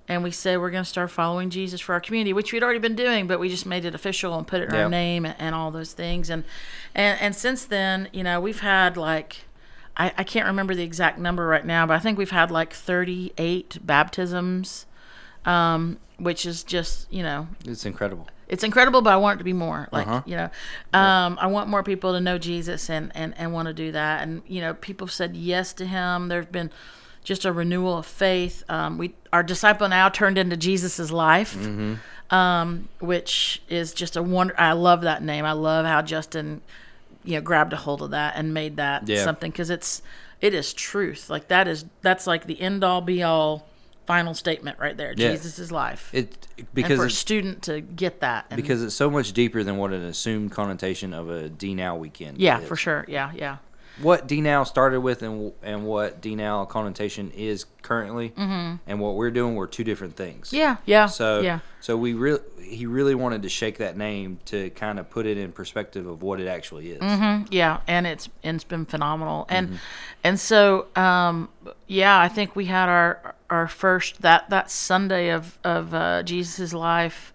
[0.07, 2.79] and we said we're going to start following Jesus for our community, which we'd already
[2.79, 5.35] been doing, but we just made it official and put it in our name and,
[5.37, 6.31] and all those things.
[6.31, 6.43] And,
[6.95, 9.41] and and since then, you know, we've had like
[9.95, 12.73] I, I can't remember the exact number right now, but I think we've had like
[12.73, 14.85] 38 baptisms,
[15.45, 18.27] um, which is just you know It's incredible.
[18.49, 19.87] It's incredible, but I want it to be more.
[19.91, 20.21] Like Uh-huh.
[20.25, 20.49] you know,
[20.93, 24.23] um, I want more people to know Jesus and and and want to do that.
[24.23, 26.27] And you know, people said yes to Him.
[26.27, 26.71] There's been
[27.23, 28.63] just a renewal of faith.
[28.69, 32.35] Um, we our disciple now turned into Jesus's life, Mm-hmm.
[32.35, 34.55] um, which is just a wonder.
[34.59, 35.45] I love that name.
[35.45, 36.61] I love how Justin,
[37.23, 39.23] you know, grabbed a hold of that and made that Yeah.
[39.23, 40.01] something because it's
[40.41, 41.29] it is truth.
[41.29, 43.67] Like that is that's like the end all be all
[44.09, 45.13] final statement right there.
[45.15, 45.29] Yeah.
[45.29, 46.09] Jesus' is life.
[46.13, 48.47] It and because for a student to get that.
[48.49, 51.95] And because it's so much deeper than what an assumed connotation of a D now
[51.95, 52.39] weekend.
[52.39, 52.67] yeah, is.
[52.67, 53.05] for sure.
[53.07, 53.57] Yeah, yeah.
[54.01, 59.13] What D now started with and and what D now connotation is currently, and what
[59.15, 60.47] we're doing were two different things.
[60.47, 60.55] Mm-hmm.
[60.55, 61.05] Yeah, yeah.
[61.05, 61.59] So yeah.
[61.79, 65.37] so we really he really wanted to shake that name to kind of put it
[65.37, 67.01] in perspective of what it actually is.
[67.01, 67.53] Mm-hmm.
[67.53, 69.45] Yeah, and it's and it's been phenomenal.
[69.49, 69.75] And Mm-hmm.
[70.23, 71.49] and so um,
[71.85, 76.73] yeah, I think we had our our first that that Sunday of of uh, Jesus'
[76.73, 77.33] life.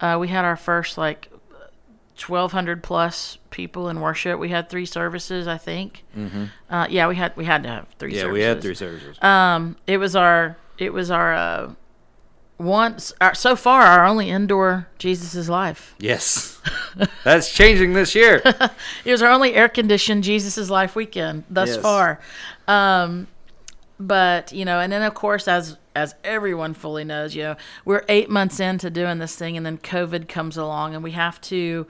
[0.00, 1.30] Uh, we had our first like
[2.16, 4.38] twelve hundred plus people in worship.
[4.38, 6.04] We had three services, I think.
[6.16, 6.44] Mm-hmm.
[6.68, 8.14] Uh, yeah, we had we had to have three.
[8.14, 8.34] Yeah, services.
[8.34, 9.22] we had three services.
[9.22, 11.70] Um, it was our it was our uh,
[12.58, 15.94] once our, so far our only indoor Jesus' life.
[15.98, 16.60] yes,
[17.24, 18.42] that's changing this year.
[19.04, 21.76] It was our only air conditioned Jesus' Life weekend thus Yes.
[21.78, 22.20] far.
[22.66, 23.26] Um,
[23.98, 28.04] but you know, and then of course, as as everyone fully knows, you know, we're
[28.08, 31.86] eight months into doing this thing, and then COVID comes along, and we have to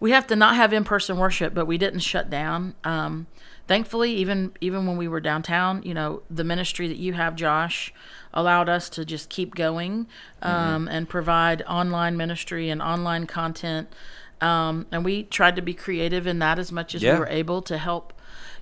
[0.00, 2.74] we have to not have in person worship, but we didn't shut down.
[2.84, 3.26] Um,
[3.66, 7.92] thankfully, even even when we were downtown, you know, the ministry that you have, Josh,
[8.34, 10.06] allowed us to just keep going
[10.42, 13.88] um, and provide online ministry and online content.
[14.40, 17.14] Um, and we tried to be creative in that as much as Yeah.
[17.14, 18.12] we were able to help.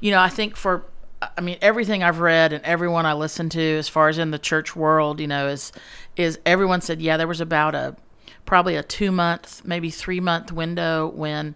[0.00, 0.84] You know, I think for,
[1.22, 4.38] I mean, everything I've read and everyone I listen to, as far as in the
[4.38, 5.72] church world, you know, is
[6.16, 7.96] is everyone said, yeah, there was about a
[8.44, 11.54] probably a two month, maybe three month window when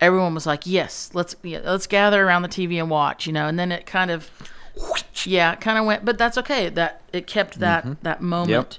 [0.00, 3.46] everyone was like, yes, let's yeah, let's gather around the TV and watch, you know,
[3.46, 4.30] and then it kind of,
[5.24, 6.68] yeah, kind of went, but that's okay.
[6.68, 8.78] That it kept that that moment.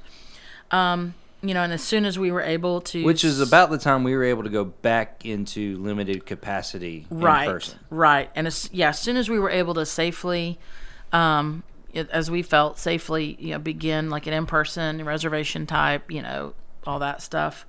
[0.71, 1.13] Um,
[1.43, 4.03] you know, and as soon as we were able to, Which is about the time
[4.03, 7.79] we were able to go back into limited capacity right, in person.
[7.89, 10.59] right, and as, yeah, as soon as we were able to safely,
[11.11, 11.63] um,
[11.93, 16.53] as we felt safely, you know, begin like an in-person reservation type, you know,
[16.85, 17.65] all that stuff,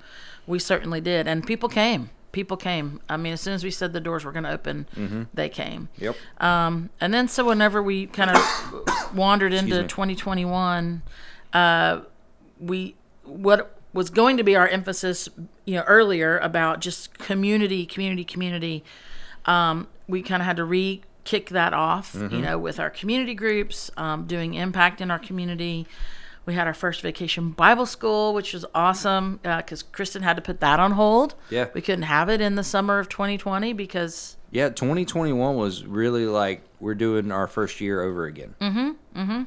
[0.46, 2.10] we certainly did, and people came.
[2.32, 3.00] People came.
[3.10, 5.90] I mean, as soon as we said the doors were going to open, they came.
[5.98, 6.16] Yep.
[6.38, 11.02] Um, and then so whenever we kind of wandered into 2021,
[11.52, 12.00] uh,
[12.58, 12.94] we
[13.24, 15.28] what was going to be our emphasis,
[15.64, 18.84] you know, earlier about just community, community, community.
[19.44, 23.34] Um, we kind of had to re kick that off, you know, with our community
[23.34, 25.86] groups, um, doing impact in our community.
[26.46, 30.58] We had our first vacation Bible school, which was awesome because Kristen had to put
[30.60, 31.36] that on hold.
[31.50, 31.68] Yeah.
[31.74, 36.62] we couldn't have it in the summer of 2020 because Yeah, 2021 was really like
[36.80, 38.56] we're doing our first year over again.
[38.60, 38.72] Mm.
[38.72, 39.20] Hmm.
[39.20, 39.42] Mm hmm.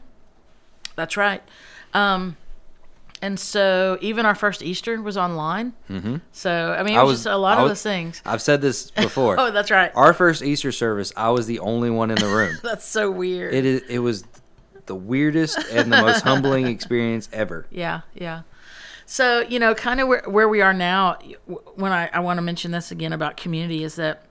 [0.96, 1.44] That's right.
[1.94, 2.38] Um,
[3.26, 5.74] and so even our first Easter was online.
[5.90, 6.18] Mm-hmm.
[6.32, 8.22] So I mean, it I was, was- just a lot I of was- those things.
[8.26, 9.40] I've said this before.
[9.40, 9.92] Oh, that's right.
[9.96, 12.58] Our first Easter service, I was the only one in the room.
[12.64, 13.54] That's so weird.
[13.54, 13.82] It is.
[13.90, 14.24] It was
[14.86, 17.66] the weirdest and the most humbling experience ever.
[17.72, 18.44] Yeah, yeah.
[19.08, 21.18] So you know, kind of where, where we are now.
[21.76, 24.24] When I, I want to mention this again about community is that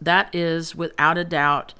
[0.00, 1.74] that is without a doubt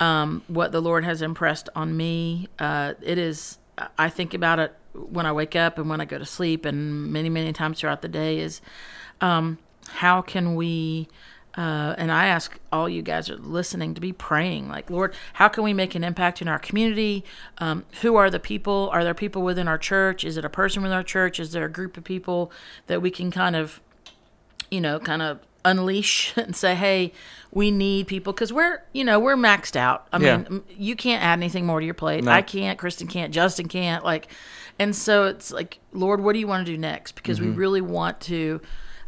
[0.00, 2.48] um, what the Lord has impressed on me.
[2.58, 3.58] Uh, it is.
[3.98, 7.12] I think about it when I wake up and when I go to sleep, and
[7.12, 8.38] many many times throughout the day.
[8.38, 8.60] Is
[9.20, 9.58] um,
[9.88, 11.08] how can we
[11.56, 15.46] uh, and I ask all you guys are listening to be praying, like, Lord, how
[15.46, 17.24] can we make an impact in our community?
[17.58, 18.90] Um, who are the people?
[18.92, 20.24] Are there people within our church?
[20.24, 21.38] Is it a person within our church?
[21.38, 22.50] Is there a group of people
[22.88, 23.80] that we can kind of,
[24.68, 27.12] you know, kind of unleash and say, hey,
[27.54, 30.06] we need people because we're, you know, we're maxed out.
[30.12, 30.36] I Yeah.
[30.38, 32.24] mean, you can't add anything more to your plate.
[32.24, 32.32] No.
[32.32, 32.78] I can't.
[32.78, 33.32] Kristen can't.
[33.32, 34.04] Justin can't.
[34.04, 34.26] Like,
[34.78, 37.14] and so it's like, Lord, what do you want to do next?
[37.14, 38.60] Because we really want to.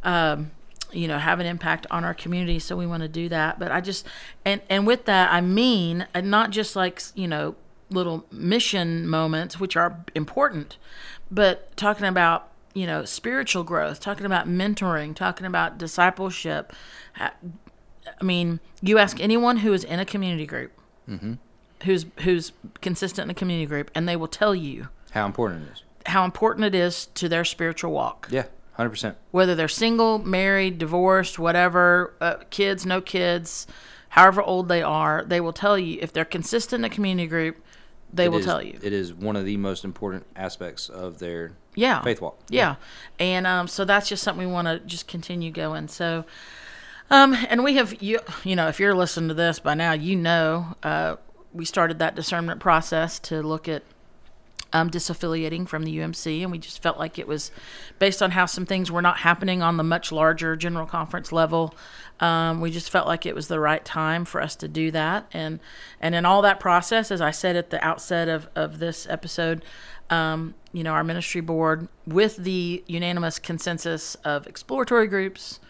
[0.05, 0.53] Um,
[0.93, 3.73] you know have an impact on our community so we want to do that but
[3.73, 4.07] i just
[4.45, 7.57] and and with that i mean and not just like you know
[7.91, 10.77] little mission moments which are important
[11.29, 16.73] but talking about you know spiritual growth talking about mentoring talking about discipleship
[18.21, 20.73] i mean you ask anyone who is in a community group
[21.85, 25.73] who's who's consistent in a community group and they will tell you How important it
[25.73, 25.83] is.
[26.07, 29.17] how important it is to their spiritual walk Yeah, hundred percent.
[29.31, 33.67] whether they're single, married, divorced, whatever, uh, kids, no kids,
[34.11, 37.63] however old they are, they will tell you if they're consistent in a community group,
[38.13, 38.79] they will tell you.
[38.83, 42.01] It is one of the most important aspects of their Yeah.
[42.03, 42.39] Faith Walk.
[42.49, 42.77] Yeah.
[43.19, 45.89] And um, so that's just something we want to just continue going.
[45.89, 46.25] So,
[47.11, 50.17] um, and we have, you, you know, if you're listening to this by now, you
[50.17, 51.17] know, uh,
[51.53, 53.83] we started that discernment process to look at
[54.73, 57.51] um, disaffiliating from the UMC, and we just felt like it was
[57.99, 61.75] based on how some things were not happening on the much larger general conference level.
[62.21, 65.27] Um, we just felt like it was the right time for us to do that,
[65.33, 65.61] and
[66.01, 69.65] and in all that process, as I said at the outset of of this episode,
[70.11, 75.61] um, you know, our ministry board, with the unanimous consensus of exploratory groups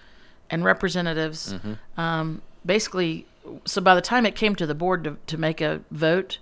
[0.50, 1.54] and representatives,
[1.96, 3.26] um, basically,
[3.64, 6.38] so by the time it came to the board to, to make a vote,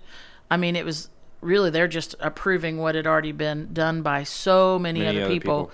[0.49, 1.09] I mean, it was
[1.41, 5.33] really they're just approving what had already been done by so many, Many other, other
[5.33, 5.71] people, people.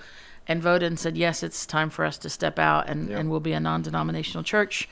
[0.48, 3.40] and voted and said, yes, it's time for us to step out and, and we'll
[3.40, 4.88] be a non denominational church.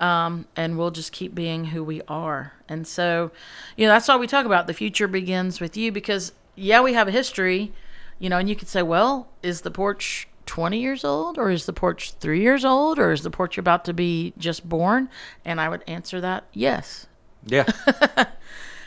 [0.00, 2.54] Um, and we'll just keep being who we are.
[2.68, 3.30] And so,
[3.76, 4.66] you know, that's all we talk about.
[4.66, 7.72] The future begins with you because, yeah, we have a history,
[8.18, 11.66] you know, and you could say, well, is the porch 20 years old or is
[11.66, 15.08] the porch three years old or is the porch about to be just born?
[15.44, 17.06] And I would answer that yes.
[17.46, 17.64] Yeah.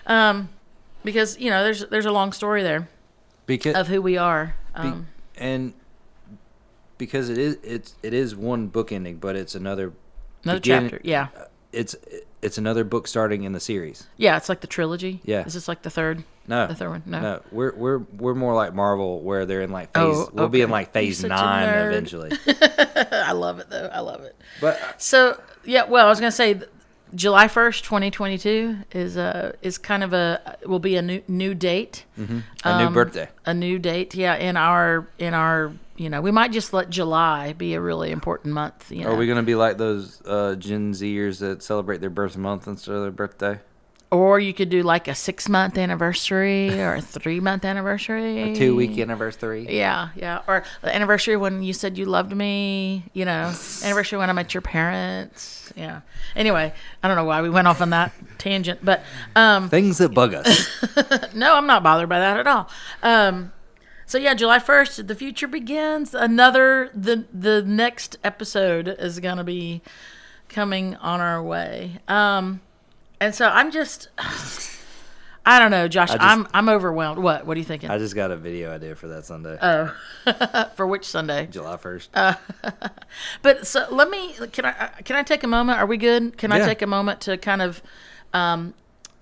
[1.03, 2.89] Because, you know, there's there's a long story there
[3.45, 4.55] Because of who we are.
[4.75, 5.73] Um, and
[6.97, 9.93] because it is it's it is one book ending, but it's another
[10.43, 11.01] another begin- chapter.
[11.03, 11.27] Yeah.
[11.71, 11.95] It's
[12.41, 14.07] it's another book starting in the series.
[14.17, 15.21] Yeah, it's like the trilogy.
[15.23, 15.45] Yeah.
[15.45, 16.23] Is this like the third?
[16.47, 17.03] No, The third one?
[17.05, 17.19] No.
[17.19, 17.41] no.
[17.51, 20.03] We're we're we're more like Marvel, where they're in like phase.
[20.17, 22.31] Oh, We'll be in like phase a nine eventually.
[23.11, 23.89] I love it though.
[23.91, 24.35] I love it.
[24.61, 26.61] But So yeah, well, I was gonna say
[27.15, 31.21] July first, twenty twenty two is uh is kind of a will be a new
[31.27, 33.27] new date, a new Um, birthday.
[33.45, 34.15] a new date.
[34.15, 38.11] Yeah, in our in our you know we might just let July be a really
[38.11, 38.91] important month.
[38.91, 42.37] You know, Are we gonna be like those uh, Gen Zers that celebrate their birth
[42.37, 43.59] month instead of their birthday?
[44.09, 48.55] or you could do like a six month anniversary or a three month anniversary, a
[48.55, 49.67] Two week anniversary.
[49.69, 50.41] Yeah, yeah.
[50.47, 54.53] Or the anniversary when you said you loved me, you know, anniversary when I met
[54.53, 55.73] your parents.
[55.75, 56.01] Yeah.
[56.35, 56.73] Anyway,
[57.03, 59.03] I don't know why we went off on that tangent, but
[59.35, 60.69] um, Things that bug us.
[61.35, 62.69] no, I'm not bothered by that at all.
[63.03, 63.51] Um,
[64.07, 66.15] so yeah, July 1st, the future begins.
[66.15, 69.81] Another the the next episode is going to be
[70.49, 71.99] coming on our way.
[72.07, 72.61] Um,
[73.19, 74.07] and so I'm just
[75.45, 76.09] I don't know, Josh.
[76.09, 77.19] just- I'm I'm overwhelmed.
[77.19, 77.45] What?
[77.45, 77.89] What are you thinking?
[77.89, 79.93] I just got a video idea for that Sunday, oh,
[80.75, 81.47] for which Sunday?
[81.47, 82.09] July first.
[83.41, 85.79] But so let me can I can I take a moment?
[85.79, 86.37] Are we good?
[86.37, 87.81] Can I take a moment to kind of
[88.33, 88.73] um,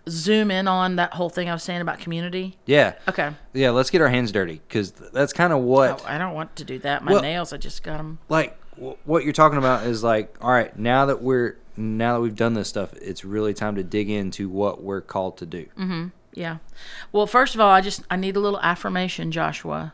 [0.10, 2.58] zoom in on that whole thing I was saying about community?
[2.66, 3.32] yeah, Okay.
[3.54, 3.72] yeah.
[3.72, 6.64] Let's get our hands dirty because that's kind of what Oh, I don't want to
[6.64, 7.04] do that.
[7.04, 8.20] My Well- nails, I just got them.
[8.30, 12.22] like w- what you're talking about is like all right now that we're now that
[12.22, 15.66] we've done this stuff it's really time to dig into what we're called to do
[15.78, 16.08] Mm-hmm.
[16.34, 16.58] Yeah.
[17.14, 19.94] Well, first of all, I just I need a little affirmation, Joshua.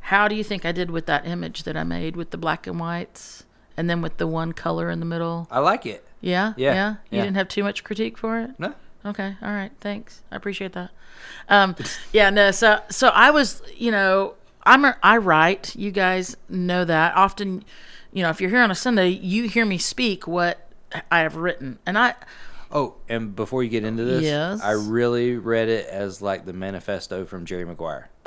[0.00, 2.66] How do you think I did with that image that I made with the black
[2.66, 3.44] and whites,
[3.76, 5.46] and then with the one color in the middle?
[5.50, 6.54] i like it Yeah.
[6.56, 7.22] Yeah, You yeah.
[7.24, 8.50] didn't have too much critique for it.
[8.58, 8.74] no
[9.04, 9.34] Okay.
[9.42, 9.72] All right.
[9.80, 10.22] Thanks.
[10.30, 10.90] I appreciate that.
[11.48, 11.74] Um,
[12.12, 12.30] yeah.
[12.30, 12.50] No.
[12.50, 14.34] So so I was, you know,
[14.64, 15.74] I'm a, I write.
[15.76, 17.16] You guys know that.
[17.16, 17.64] Often,
[18.12, 20.68] you know, if you're here on a Sunday, you hear me speak what
[21.10, 22.14] I have written, and I.
[22.72, 24.60] oh and before you get into this Yes.
[24.62, 28.10] i really read it as like the manifesto from jerry maguire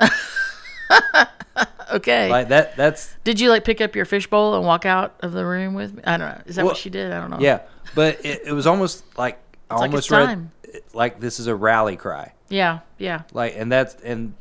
[1.92, 2.28] Okay.
[2.30, 5.44] like that that's Did you like pick up your fishbowl and walk out of the
[5.46, 6.02] room with me?
[6.04, 6.42] I don't know.
[6.46, 7.12] Is that Well, what she did?
[7.12, 7.38] I don't know.
[7.38, 7.60] yeah
[7.94, 9.38] but it, it was almost like
[9.70, 10.50] i It's like almost it's read time.
[10.92, 12.80] Like this is a rally cry Yeah.
[12.98, 13.22] Yeah.
[13.32, 14.34] like and that's and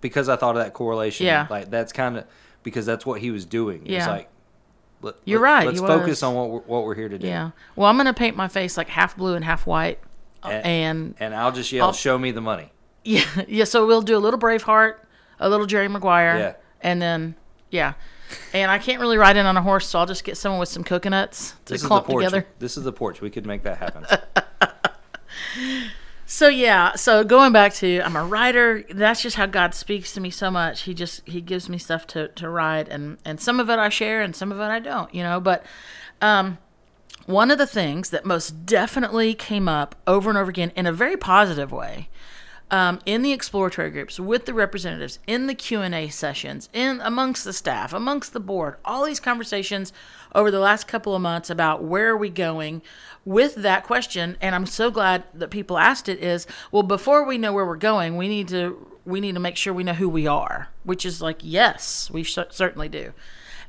[0.00, 1.46] because i thought of that correlation Yeah.
[1.50, 2.24] like that's kind of
[2.62, 4.08] because that's what he was doing it's Yeah.
[4.08, 4.28] like
[5.02, 6.22] let, You're let- right, let's focus was.
[6.22, 7.50] on what we're, what we're here to do Yeah.
[7.76, 9.98] Well, I'm gonna paint my face like half blue and half white,
[10.42, 12.70] uh, A- and and i'll just yell I'll- show me the money
[13.04, 13.64] Yeah, yeah.
[13.64, 14.96] So we'll do a little Braveheart,
[15.38, 16.52] a little Jerry Maguire, Yeah.
[16.82, 17.34] and then
[17.70, 17.94] yeah.
[18.52, 20.68] And I can't really ride in on a horse, so I'll just get someone with
[20.68, 22.46] some coconuts to this is the clump porch together.
[22.58, 24.04] this is the porch we could make that happen
[26.26, 26.94] So yeah.
[26.94, 28.84] So going back to I'm a writer.
[28.90, 30.82] That's just how God speaks to me so much.
[30.82, 33.88] He just he gives me stuff to to write, and and some of it I
[33.88, 35.12] share, and some of it I don't.
[35.14, 35.64] You know, but
[36.20, 36.58] um.
[37.26, 40.92] One of the things that most definitely came up over and over again in a
[40.92, 42.08] very positive way
[42.70, 47.52] um, in the exploratory groups with the representatives in the q&a sessions in amongst the
[47.52, 49.92] staff amongst the board all these conversations
[50.34, 52.82] over the last couple of months about where are we going
[53.24, 54.36] with that question.
[54.40, 57.76] And i'm so glad that people asked it is well before we know where we're
[57.76, 61.04] going we need to we need to make sure we know who we are which
[61.04, 63.12] is like yes we cer- certainly do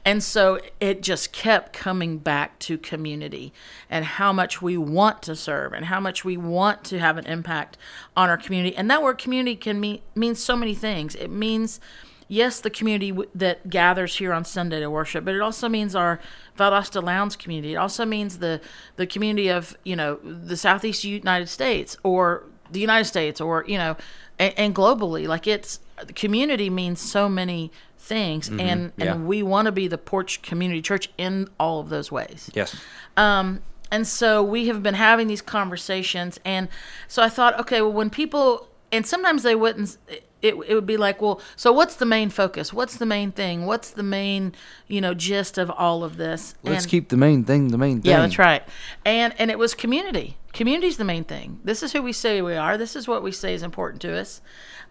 [0.04, 3.54] and so it just kept coming back to community
[3.90, 7.26] and how much we want to serve and how much we want to have an
[7.26, 7.78] impact
[8.18, 8.76] on our community.
[8.76, 11.16] And that word community can mean means so many things.
[11.16, 11.80] It means
[12.28, 16.20] yes, the community that gathers here on Sunday to worship, but it also means our
[16.58, 17.74] Valdosta Lowndes community.
[17.74, 18.62] It also means the
[18.96, 23.78] the community of you know the Southeast United States or the United States or you
[23.78, 23.98] know
[24.40, 25.28] and, and globally.
[25.28, 25.80] Like it's
[26.16, 27.72] community means so many
[28.12, 29.14] things, and yeah.
[29.14, 32.50] and we want to be the Porch Community Church in all of those ways.
[32.54, 32.76] Yes.
[33.16, 36.68] Um, and so we have been having these conversations, and
[37.08, 39.98] so I thought, okay, well, when people, and sometimes they wouldn't,
[40.42, 42.74] it, it would be like, well, so what's the main focus?
[42.74, 43.66] What's the main thing?
[43.66, 44.54] What's the main,
[44.88, 46.56] you know, gist of all of this?
[46.64, 48.12] Let's And- keep the main thing the main thing.
[48.12, 48.64] yeah, that's right.
[49.06, 50.38] And and it was community.
[50.52, 51.62] Community's the main thing.
[51.64, 52.78] This is who we say we are.
[52.78, 54.42] This is what we say is important to us.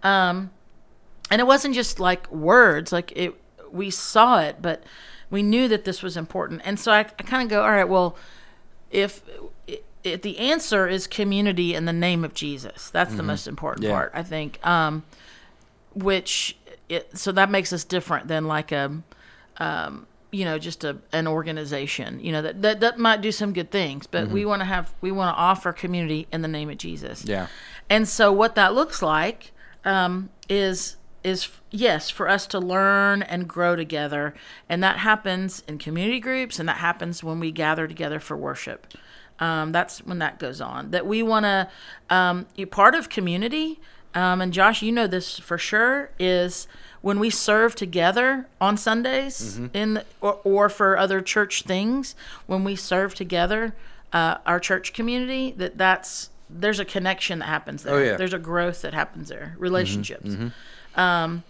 [0.03, 0.51] Um,
[1.31, 2.93] and it wasn't just like words.
[2.93, 3.35] Like it,
[3.73, 4.83] we saw it, but
[5.31, 6.61] we knew that this was important.
[6.65, 8.17] And so I, I kind of go, all right, well,
[8.91, 9.23] if,
[10.03, 13.93] if the answer is community in the name of Jesus, that's the most important Yeah.
[13.93, 14.65] part, I think.
[14.67, 15.05] Um,
[15.95, 16.57] which
[16.89, 19.03] it, so that makes us different than like a
[19.59, 23.53] um, you know just a an organization you know that that, that might do some
[23.53, 26.71] good things but we want to have we want to offer community in the name
[26.71, 27.49] of jesus Yeah.
[27.89, 29.51] and so what that looks like
[29.85, 34.35] um, is is yes for us to learn and grow together.
[34.69, 38.87] And that happens in community groups and that happens when we gather together for worship.
[39.39, 40.91] Um, that's when that goes on.
[40.91, 41.69] That we want to
[42.09, 43.81] um, be part of community.
[44.13, 46.67] Um, and josh you know this for sure is
[47.01, 52.17] when we serve together on sundays in the, or, or for other church things
[52.47, 53.73] when we serve together
[54.13, 57.95] uh, our church community that that's there's a connection that happens there.
[57.95, 58.17] Oh, yeah.
[58.17, 59.55] there's a growth that happens there.
[59.59, 60.35] Relationships
[60.97, 61.45] Um,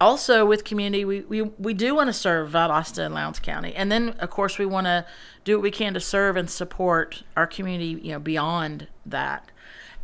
[0.00, 3.74] also with community we, we, we do want to serve valdosta and lowndes county.
[3.74, 5.04] And then of course we want to
[5.44, 9.50] do what we can to serve and support our community you know beyond that.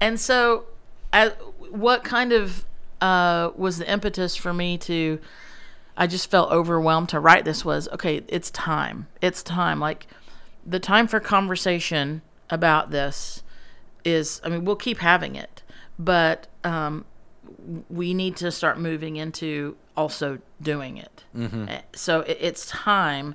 [0.00, 0.64] And so
[1.70, 2.66] what kind of
[3.00, 5.20] uh, was the impetus for me to
[5.96, 9.06] i just felt overwhelmed to write this was okay it's time.
[9.20, 9.78] It's time.
[9.78, 10.06] Like
[10.66, 13.42] the time for conversation about this
[14.04, 15.62] is i mean we'll keep having it.
[15.96, 17.04] But um,
[17.88, 21.24] we need to start moving into also doing it.
[21.36, 23.34] Uh, So it, it's time.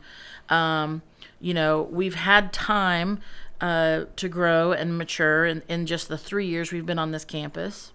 [0.50, 1.02] Um,
[1.40, 3.20] you know, we've had time
[3.62, 7.26] uh, to grow and mature in, in just the three years we've been on this
[7.26, 7.92] campus.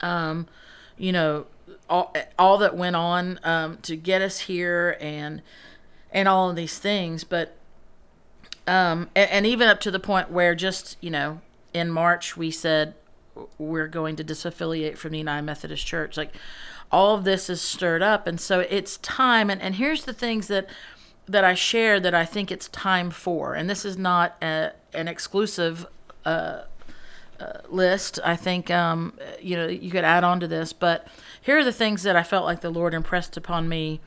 [0.00, 0.46] Um,
[0.96, 1.46] you know,
[1.88, 5.42] all, all that went on um, to get us here and
[6.12, 7.56] and all of these things, but
[8.68, 11.40] um, and, and even up to the point where just you know
[11.72, 12.94] in March we said
[13.58, 16.16] we're going to disaffiliate from the United Methodist Church.
[16.16, 16.34] Like
[16.90, 19.50] all of this is stirred up, and so it's time.
[19.50, 20.68] And, and here's the things that
[21.26, 23.54] that I share that I think it's time for.
[23.54, 25.86] And this is not a, an exclusive
[26.24, 26.62] uh,
[27.40, 28.20] uh, list.
[28.24, 31.06] I think um, you know you could add on to this, but
[31.40, 34.00] here are the things that I felt like the Lord impressed upon me.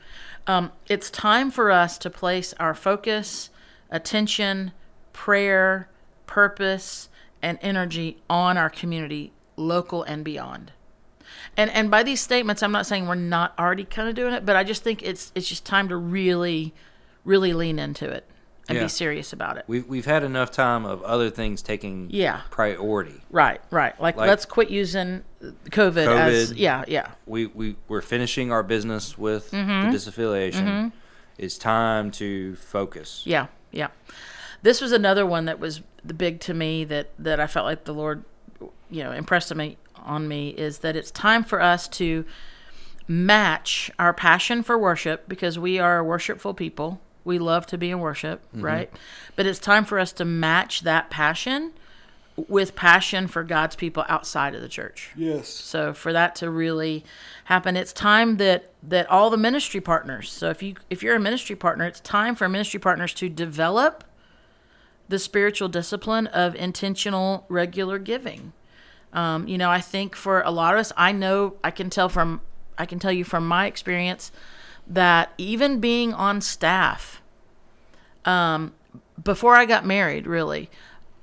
[0.46, 3.50] Um, it's time for us to place our focus,
[3.90, 4.72] attention,
[5.12, 5.88] prayer,
[6.26, 7.08] purpose,
[7.42, 10.72] and energy on our community, local and beyond.
[11.56, 14.46] And and by these statements, I'm not saying we're not already kind of doing it,
[14.46, 16.72] but I just think it's it's just time to really,
[17.24, 18.24] really lean into it
[18.68, 18.84] and Yeah.
[18.84, 19.64] be serious about it.
[19.66, 22.40] We've we've had enough time of other things taking Yeah.
[22.50, 23.22] priority.
[23.30, 23.98] Right, right.
[24.00, 25.22] Like, Like- let's quit using
[25.70, 29.90] COVID, as yeah, yeah, We we we're finishing our business with Mm-hmm.
[29.90, 30.92] the disaffiliation.
[31.36, 33.22] It's time to focus.
[33.24, 33.88] yeah, yeah.
[34.62, 37.84] This was another one that was the big to me that that I felt like
[37.84, 38.24] the Lord,
[38.90, 42.24] you know, impressed on me on me is that it's time for us to
[43.06, 47.00] match our passion for worship because we are worshipful people.
[47.24, 48.64] We love to be in worship, mm-hmm.
[48.64, 48.90] right?
[49.36, 51.72] But it's time for us to match that passion
[52.46, 55.10] with passion for God's people outside of the church.
[55.16, 55.48] Yes.
[55.48, 57.04] So for that to really
[57.44, 60.30] happen, it's time that that all the ministry partners.
[60.30, 64.04] So if you if you're a ministry partner, it's time for ministry partners to develop
[65.08, 68.52] the spiritual discipline of intentional regular giving.
[69.12, 72.08] Um, you know, I think for a lot of us, I know I can tell
[72.08, 72.40] from
[72.76, 74.30] I can tell you from my experience
[74.86, 77.20] that even being on staff,
[78.24, 78.74] um,
[79.22, 80.70] before I got married, really,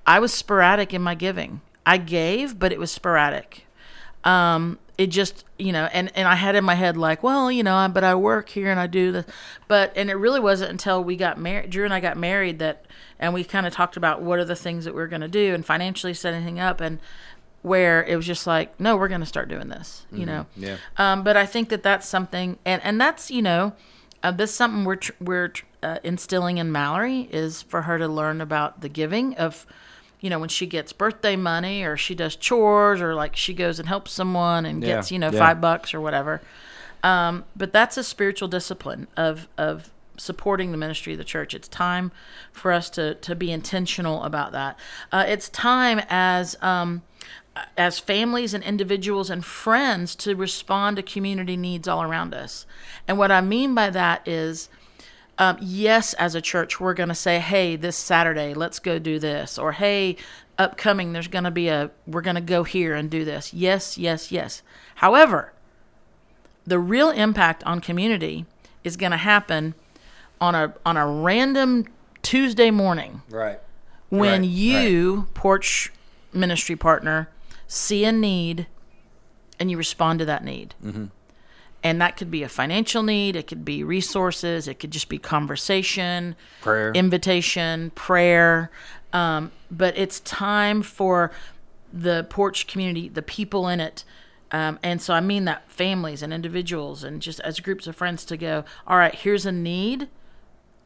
[0.06, 1.62] I was sporadic in my giving.
[1.86, 3.66] I gave, but it was sporadic.
[4.24, 7.64] Um, it just, you know, and, and I had in my head like, well, you
[7.64, 9.26] know, but I work here and I do the,
[9.68, 12.86] but, and it really wasn't until we got married, Drew and I got married that,
[13.20, 15.28] and we kind of talked about what are the things that we are going to
[15.28, 17.00] do and financially set anything up and
[17.62, 20.46] where it was just like, no, we're going to start doing this, you know?
[20.56, 20.78] Yeah.
[20.98, 23.74] Um, but I think that that's something, and, and that's, you know,
[24.24, 27.98] uh, this is something we're, tr- we're tr- uh, instilling in Mallory is for her
[27.98, 29.66] to learn about the giving of,
[30.26, 33.78] you know, when she gets birthday money or she does chores or like she goes
[33.78, 35.38] and helps someone and Yeah, gets, you know, yeah.
[35.38, 36.42] five bucks or whatever.
[37.04, 41.54] Um, but that's a spiritual discipline of of supporting the ministry of the church.
[41.54, 42.12] It's time
[42.52, 44.80] for us to to be intentional about that.
[45.12, 47.04] Uh, it's time as um,
[47.78, 52.66] as families and individuals and friends to respond to community needs all around us.
[53.08, 54.70] And what I mean by that is.
[55.38, 59.20] Um, yes, as a church, we're going to say, hey, this Saturday, let's go do
[59.20, 59.58] this.
[59.58, 60.16] Or, hey,
[60.58, 63.54] upcoming, there's going to be a, we're going to go here and do this.
[63.54, 64.62] Yes, yes, yes.
[64.96, 65.52] However,
[66.66, 68.46] the real impact on community
[68.84, 69.76] is going to happen
[70.42, 71.86] on a on a random
[72.22, 73.60] Tuesday morning Right.
[74.10, 75.94] when Right, you porch
[76.34, 77.30] ministry partner
[77.68, 78.68] see a need
[79.60, 81.06] and you respond to that need Mm-hmm.
[81.86, 85.18] And that could be a financial need it could be resources it could just be
[85.20, 86.92] conversation Prayer.
[86.94, 88.72] invitation prayer.
[89.14, 91.32] Um, but it's time for
[91.94, 94.04] the porch community the people in it.
[94.52, 98.26] Um, and so i mean that families and individuals and just as groups of friends
[98.26, 100.08] to go all right here's a need.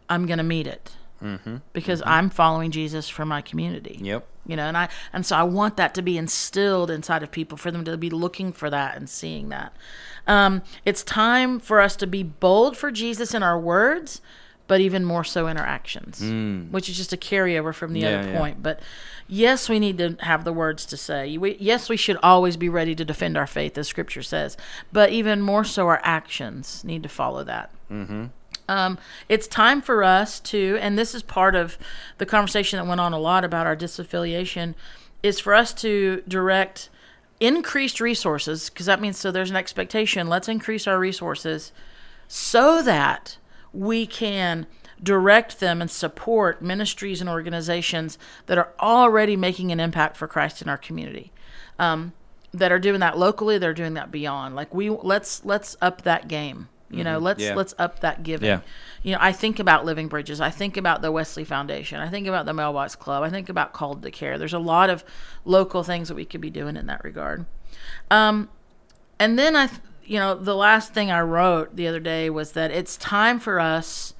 [0.09, 0.91] I'm going to meet it.
[1.21, 1.57] Mm-hmm.
[1.73, 3.97] because i'm following jesus for my community.
[4.01, 4.25] Yep.
[4.47, 7.57] you know and i and so i want that to be instilled inside of people
[7.57, 9.73] for them to be looking for that and seeing that
[10.29, 14.21] um, it's time for us to be bold for jesus in our words
[14.67, 16.21] but even more so in our actions
[16.71, 18.37] which is just a carryover from the Yeah, other yeah.
[18.39, 18.61] point.
[18.63, 18.79] But
[19.27, 21.37] yes we need to have the words to say.
[21.37, 24.55] We, yes we should always be ready to defend our faith as scripture says
[24.93, 27.71] but even more so our actions need to follow that.
[28.69, 31.79] Um, it's time for us to, and this is part of
[32.19, 34.75] the conversation that went on a lot about our disaffiliation,
[35.23, 36.89] is for us to direct
[37.39, 40.27] increased resources, because that means so there's an expectation.
[40.27, 41.71] Let's increase our resources
[42.27, 43.37] so that
[43.73, 44.67] we can
[45.01, 48.17] direct them and support ministries and organizations
[48.47, 51.31] that are already making an impact for Christ in our community.
[51.77, 52.13] Um,
[52.53, 54.55] that are doing that locally, they're doing that beyond.
[54.55, 56.67] Like we let's let's up that game.
[56.91, 57.53] You know, let's Yeah.
[57.55, 58.47] let's up that giving.
[58.47, 58.61] Yeah.
[59.03, 60.41] You know, I think about Living Bridges.
[60.41, 61.99] I think about the Wesley Foundation.
[61.99, 63.23] I think about the Mailbox Club.
[63.23, 64.37] I think about Called to Care.
[64.37, 65.03] There's a lot of
[65.45, 67.45] local things that we could be doing in that regard.
[68.09, 68.49] Um,
[69.19, 72.53] and then I, th- you know, the last thing I wrote the other day was
[72.53, 74.15] that it's time for us.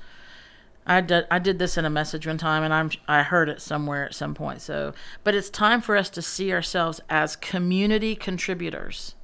[0.86, 3.62] I did, I did this in a message one time, and I'm I heard it
[3.62, 4.62] somewhere at some point.
[4.62, 4.94] So,
[5.24, 9.16] but it's time for us to see ourselves as community contributors,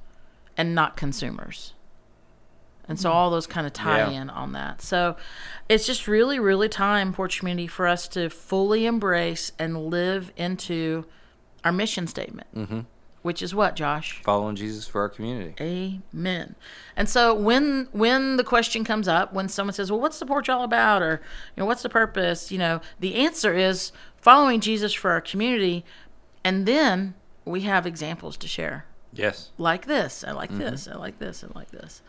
[0.56, 1.72] and not consumers.
[2.88, 4.20] And so all those kind of tie Yeah.
[4.22, 4.80] in on that.
[4.80, 5.16] So
[5.68, 11.04] it's just really, really time, Porch Community, for us to fully embrace and live into
[11.64, 12.80] our mission statement, mm-hmm.
[13.22, 14.22] which is what, Josh?
[14.24, 15.54] Following Jesus for our community.
[15.60, 16.54] Amen.
[16.96, 20.48] And so when when the question comes up, when someone says, "Well, what's the porch
[20.48, 21.20] all about?" or
[21.56, 25.84] you know, "What's the purpose?" you know, the answer is following Jesus for our community,
[26.44, 27.14] and then
[27.44, 29.50] we have examples to share, Yes.
[29.58, 32.02] like this, and like this, and like this, and like this.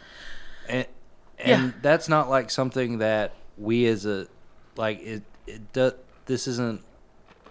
[0.70, 0.86] And
[1.39, 1.72] and Yeah.
[1.82, 4.28] that's not like something that we as a
[4.76, 5.91] like it it do,
[6.26, 6.82] this isn't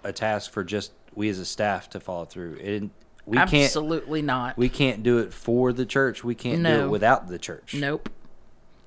[0.03, 2.83] a task for just we as a staff to follow through it
[3.25, 4.57] we can't Absolutely not.
[4.57, 8.09] we can't do it for the church we can't do it without the church nope.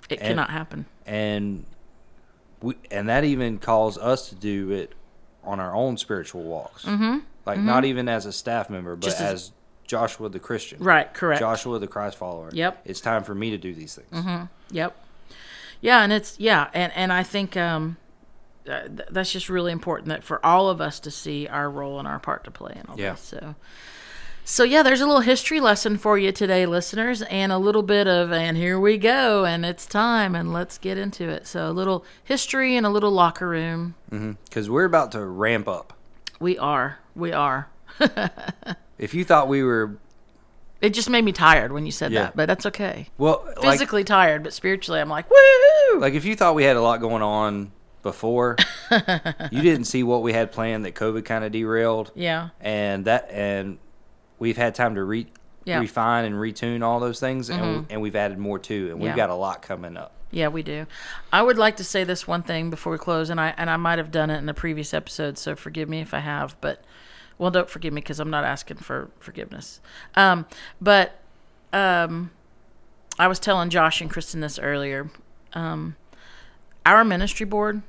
[0.09, 0.87] It And- cannot happen.
[1.07, 1.64] and
[2.62, 4.93] we and that even calls us to do it
[5.45, 7.18] on our own spiritual walks mm-hmm.
[7.47, 9.53] like not even as a staff member but as- as
[9.91, 11.12] Joshua the Christian Right.
[11.12, 11.41] Correct.
[11.41, 12.82] Joshua the Christ follower Yep.
[12.84, 14.97] it's time for me to do these things Yep.
[15.82, 17.97] Yeah, and it's yeah, and and I think um,
[18.68, 21.99] uh, th- that's just really important that for all of us to see our role
[21.99, 23.12] and our part to play in all Yeah.
[23.12, 23.20] this.
[23.22, 23.55] So.
[24.45, 28.07] So yeah, there's a little history lesson for you today, listeners, and a little bit
[28.09, 31.47] of and here we go, and it's time, and let's get into it.
[31.47, 33.95] So a little history and a little locker room.
[34.11, 35.93] because we're about to ramp up
[36.41, 37.68] We are, we are.
[39.01, 39.97] if you thought we were
[40.81, 42.23] It just made me tired when you said Yeah.
[42.25, 43.09] that, but that's okay.
[43.19, 45.99] well like Physically tired, but spiritually, I'm like, woo!
[45.99, 47.73] like if you thought we had a lot going on
[48.03, 48.57] before
[49.51, 53.29] you didn't see what we had planned that covid kind of derailed yeah, and that
[53.31, 53.79] and
[54.39, 55.27] we've had time to re-
[55.67, 55.75] Yeah.
[55.75, 55.83] Mm-hmm.
[55.83, 59.17] refine and retune all those things and, and we've added more too and we've Yeah.
[59.17, 60.87] got a lot coming up Yeah, we do.
[61.31, 63.77] I would like to say this one thing before we close, and I and I
[63.77, 66.57] might have done it in a previous episode, so forgive me if I have.
[66.63, 66.83] But
[67.41, 69.80] well, don't forgive me because I'm not asking for forgiveness.
[70.14, 70.45] Um,
[70.78, 71.18] but
[71.72, 72.32] um,
[73.18, 75.11] I was telling Josh and Kristen this earlier.
[75.55, 75.97] Um,
[76.84, 77.80] our ministry board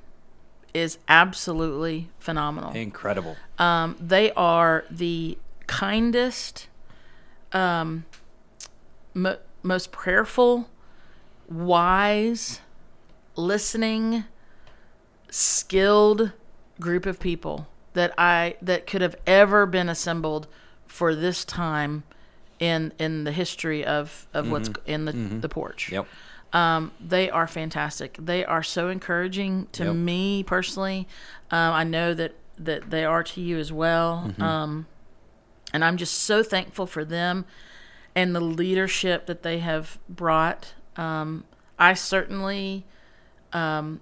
[0.73, 2.71] is absolutely phenomenal.
[2.71, 5.37] incredible Um, they are the
[5.67, 6.69] kindest,
[7.51, 8.05] um,
[9.13, 10.69] mo- most prayerful,
[11.49, 12.61] wise,
[13.35, 14.23] listening,
[15.29, 16.31] skilled
[16.79, 20.47] group of people that I that could have ever been assembled
[20.87, 22.03] for this time
[22.59, 25.91] in in the history of of what's in the the porch.
[25.91, 26.07] Yep.
[26.53, 28.17] Um, they are fantastic.
[28.19, 29.95] They are so encouraging to Yep.
[29.95, 31.07] me personally.
[31.49, 34.25] Um, I know that that they are to you as well.
[34.27, 34.41] Mm-hmm.
[34.41, 34.87] Um,
[35.73, 37.45] and I'm just so thankful for them
[38.13, 40.73] and the leadership that they have brought.
[40.97, 41.45] Um,
[41.79, 42.85] I certainly
[43.53, 44.01] um,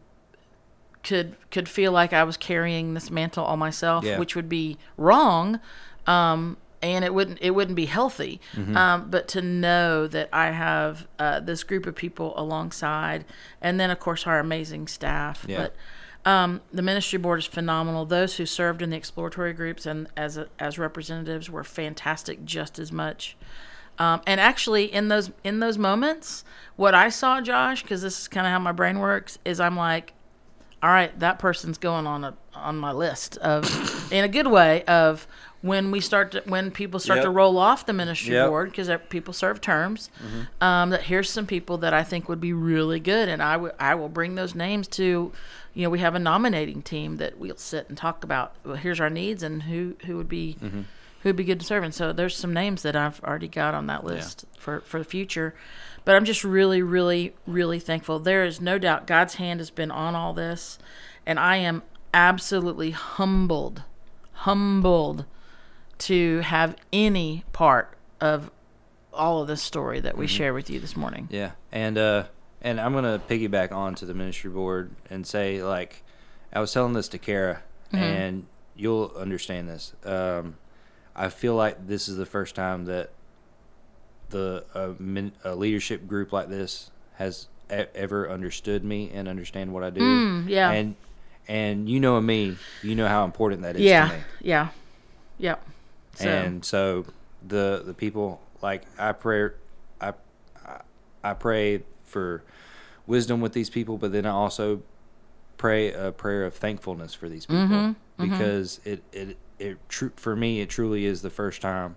[1.10, 4.20] could could feel like I was carrying this mantle all myself, Yeah.
[4.20, 5.60] which would be wrong,
[6.06, 8.40] um, and it wouldn't it wouldn't be healthy.
[8.56, 8.78] Mm-hmm.
[8.78, 13.26] Um, but to know that I have uh, this group of people alongside,
[13.60, 15.46] and then of course our amazing staff.
[15.48, 15.58] Yeah.
[15.62, 18.06] But um, the ministry board is phenomenal.
[18.06, 22.78] Those who served in the exploratory groups and as a, as representatives were fantastic, just
[22.78, 23.36] as much.
[23.98, 26.46] Um, and actually, in those in those moments,
[26.76, 29.76] what I saw, Josh, because this is kind of how my brain works, is I'm
[29.76, 30.14] like,
[30.82, 34.84] all right, that person's going on a on my list of, in a good way,
[34.84, 35.28] of
[35.62, 37.26] when we start to when people start Yep.
[37.26, 38.50] to roll off the ministry Yep.
[38.50, 40.10] board because people serve terms.
[40.62, 44.10] Um, that here's some people that I think would be really good, and I will
[44.10, 45.32] bring those names to,
[45.74, 48.54] you know, we have a nominating team that we'll sit and talk about.
[48.66, 50.58] Well, here's our needs and who who would be
[51.24, 51.84] who'd be good to serve.
[51.84, 55.06] And so there's some names that I've already got on that list for for the
[55.06, 55.54] future.
[56.06, 58.20] But I'm just really, really, really thankful.
[58.20, 60.80] There is no doubt God's hand has been on all this,
[61.26, 61.84] and I am
[62.14, 63.84] absolutely humbled,
[64.32, 65.26] humbled
[66.00, 68.52] to have any part of
[69.14, 71.28] all of this story that we share with you this morning.
[71.30, 72.26] Yeah, and uh,
[72.62, 76.04] and I'm gonna piggyback on to the ministry board and say like,
[76.54, 78.46] I was telling this to Kara, and
[78.76, 79.94] you'll understand this.
[80.06, 80.56] Um,
[81.16, 83.12] I feel like this is the first time that
[84.30, 89.74] the uh, min, a leadership group like this has e- ever understood me and understand
[89.74, 90.02] what I do.
[90.02, 90.72] Mm, yeah.
[90.72, 90.96] and
[91.48, 94.20] and you know me, you know how important that is yeah, to me.
[94.42, 94.68] yeah,
[95.38, 95.66] yep.
[96.16, 97.06] So, And so
[97.48, 99.50] the the people like I pray
[100.00, 100.14] I
[101.24, 102.44] I- pray for
[103.08, 104.82] wisdom with these people, but then I also
[105.58, 110.36] pray a prayer of thankfulness for these people Mm-hmm, because it it it tru- for
[110.36, 111.96] me it truly is the first time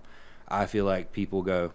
[0.49, 1.73] I feel like people go,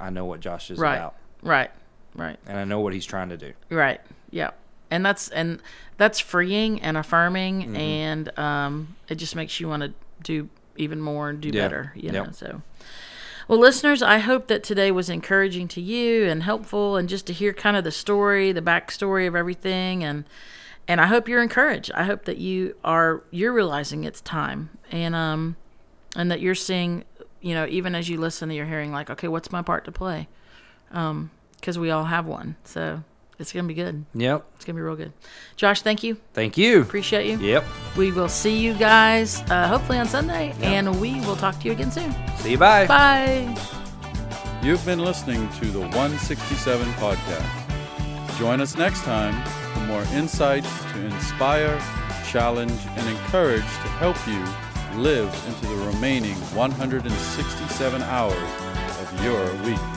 [0.00, 1.70] I know what Josh is right, about, right,
[2.14, 2.38] right.
[2.46, 3.52] and I know what he's trying to do.
[3.70, 4.00] Right.
[4.30, 4.50] Yeah.
[4.90, 5.60] And that's and
[5.96, 7.76] that's freeing and affirming Mm-hmm.
[7.76, 9.92] and um it just makes you want to
[10.22, 11.62] do even more and do Yeah.
[11.62, 12.28] better, you know.
[12.32, 12.62] So
[13.48, 17.32] well, listeners, I hope that today was encouraging to you and helpful and just to
[17.32, 20.24] hear kind of the story, the backstory of everything and
[20.88, 21.90] and I hope you're encouraged.
[21.94, 25.56] I hope that you are you're realizing it's time and um
[26.14, 27.04] and that you're seeing,
[27.46, 30.26] you know, even as you listen, you're hearing like, okay, what's my part to play?
[30.90, 32.56] Um, because we all have one.
[32.64, 33.04] So
[33.38, 34.04] it's gonna be good.
[34.14, 34.44] Yep.
[34.56, 35.12] It's gonna be real good.
[35.54, 36.16] Josh, thank you.
[36.34, 36.82] Thank you.
[36.82, 37.38] Appreciate you.
[37.38, 37.64] Yep.
[37.96, 41.72] We will see you guys uh, hopefully on Sunday, and we will talk to you
[41.72, 42.12] again soon.
[42.38, 42.58] See you.
[42.58, 42.88] Bye.
[42.88, 43.56] Bye.
[44.60, 48.38] You've been listening to the 167 podcast.
[48.40, 49.40] Join us next time
[49.72, 51.80] for more insights to inspire,
[52.28, 54.44] challenge, and encourage to help you
[54.96, 58.32] live into the remaining 167 hours
[59.00, 59.95] of your week.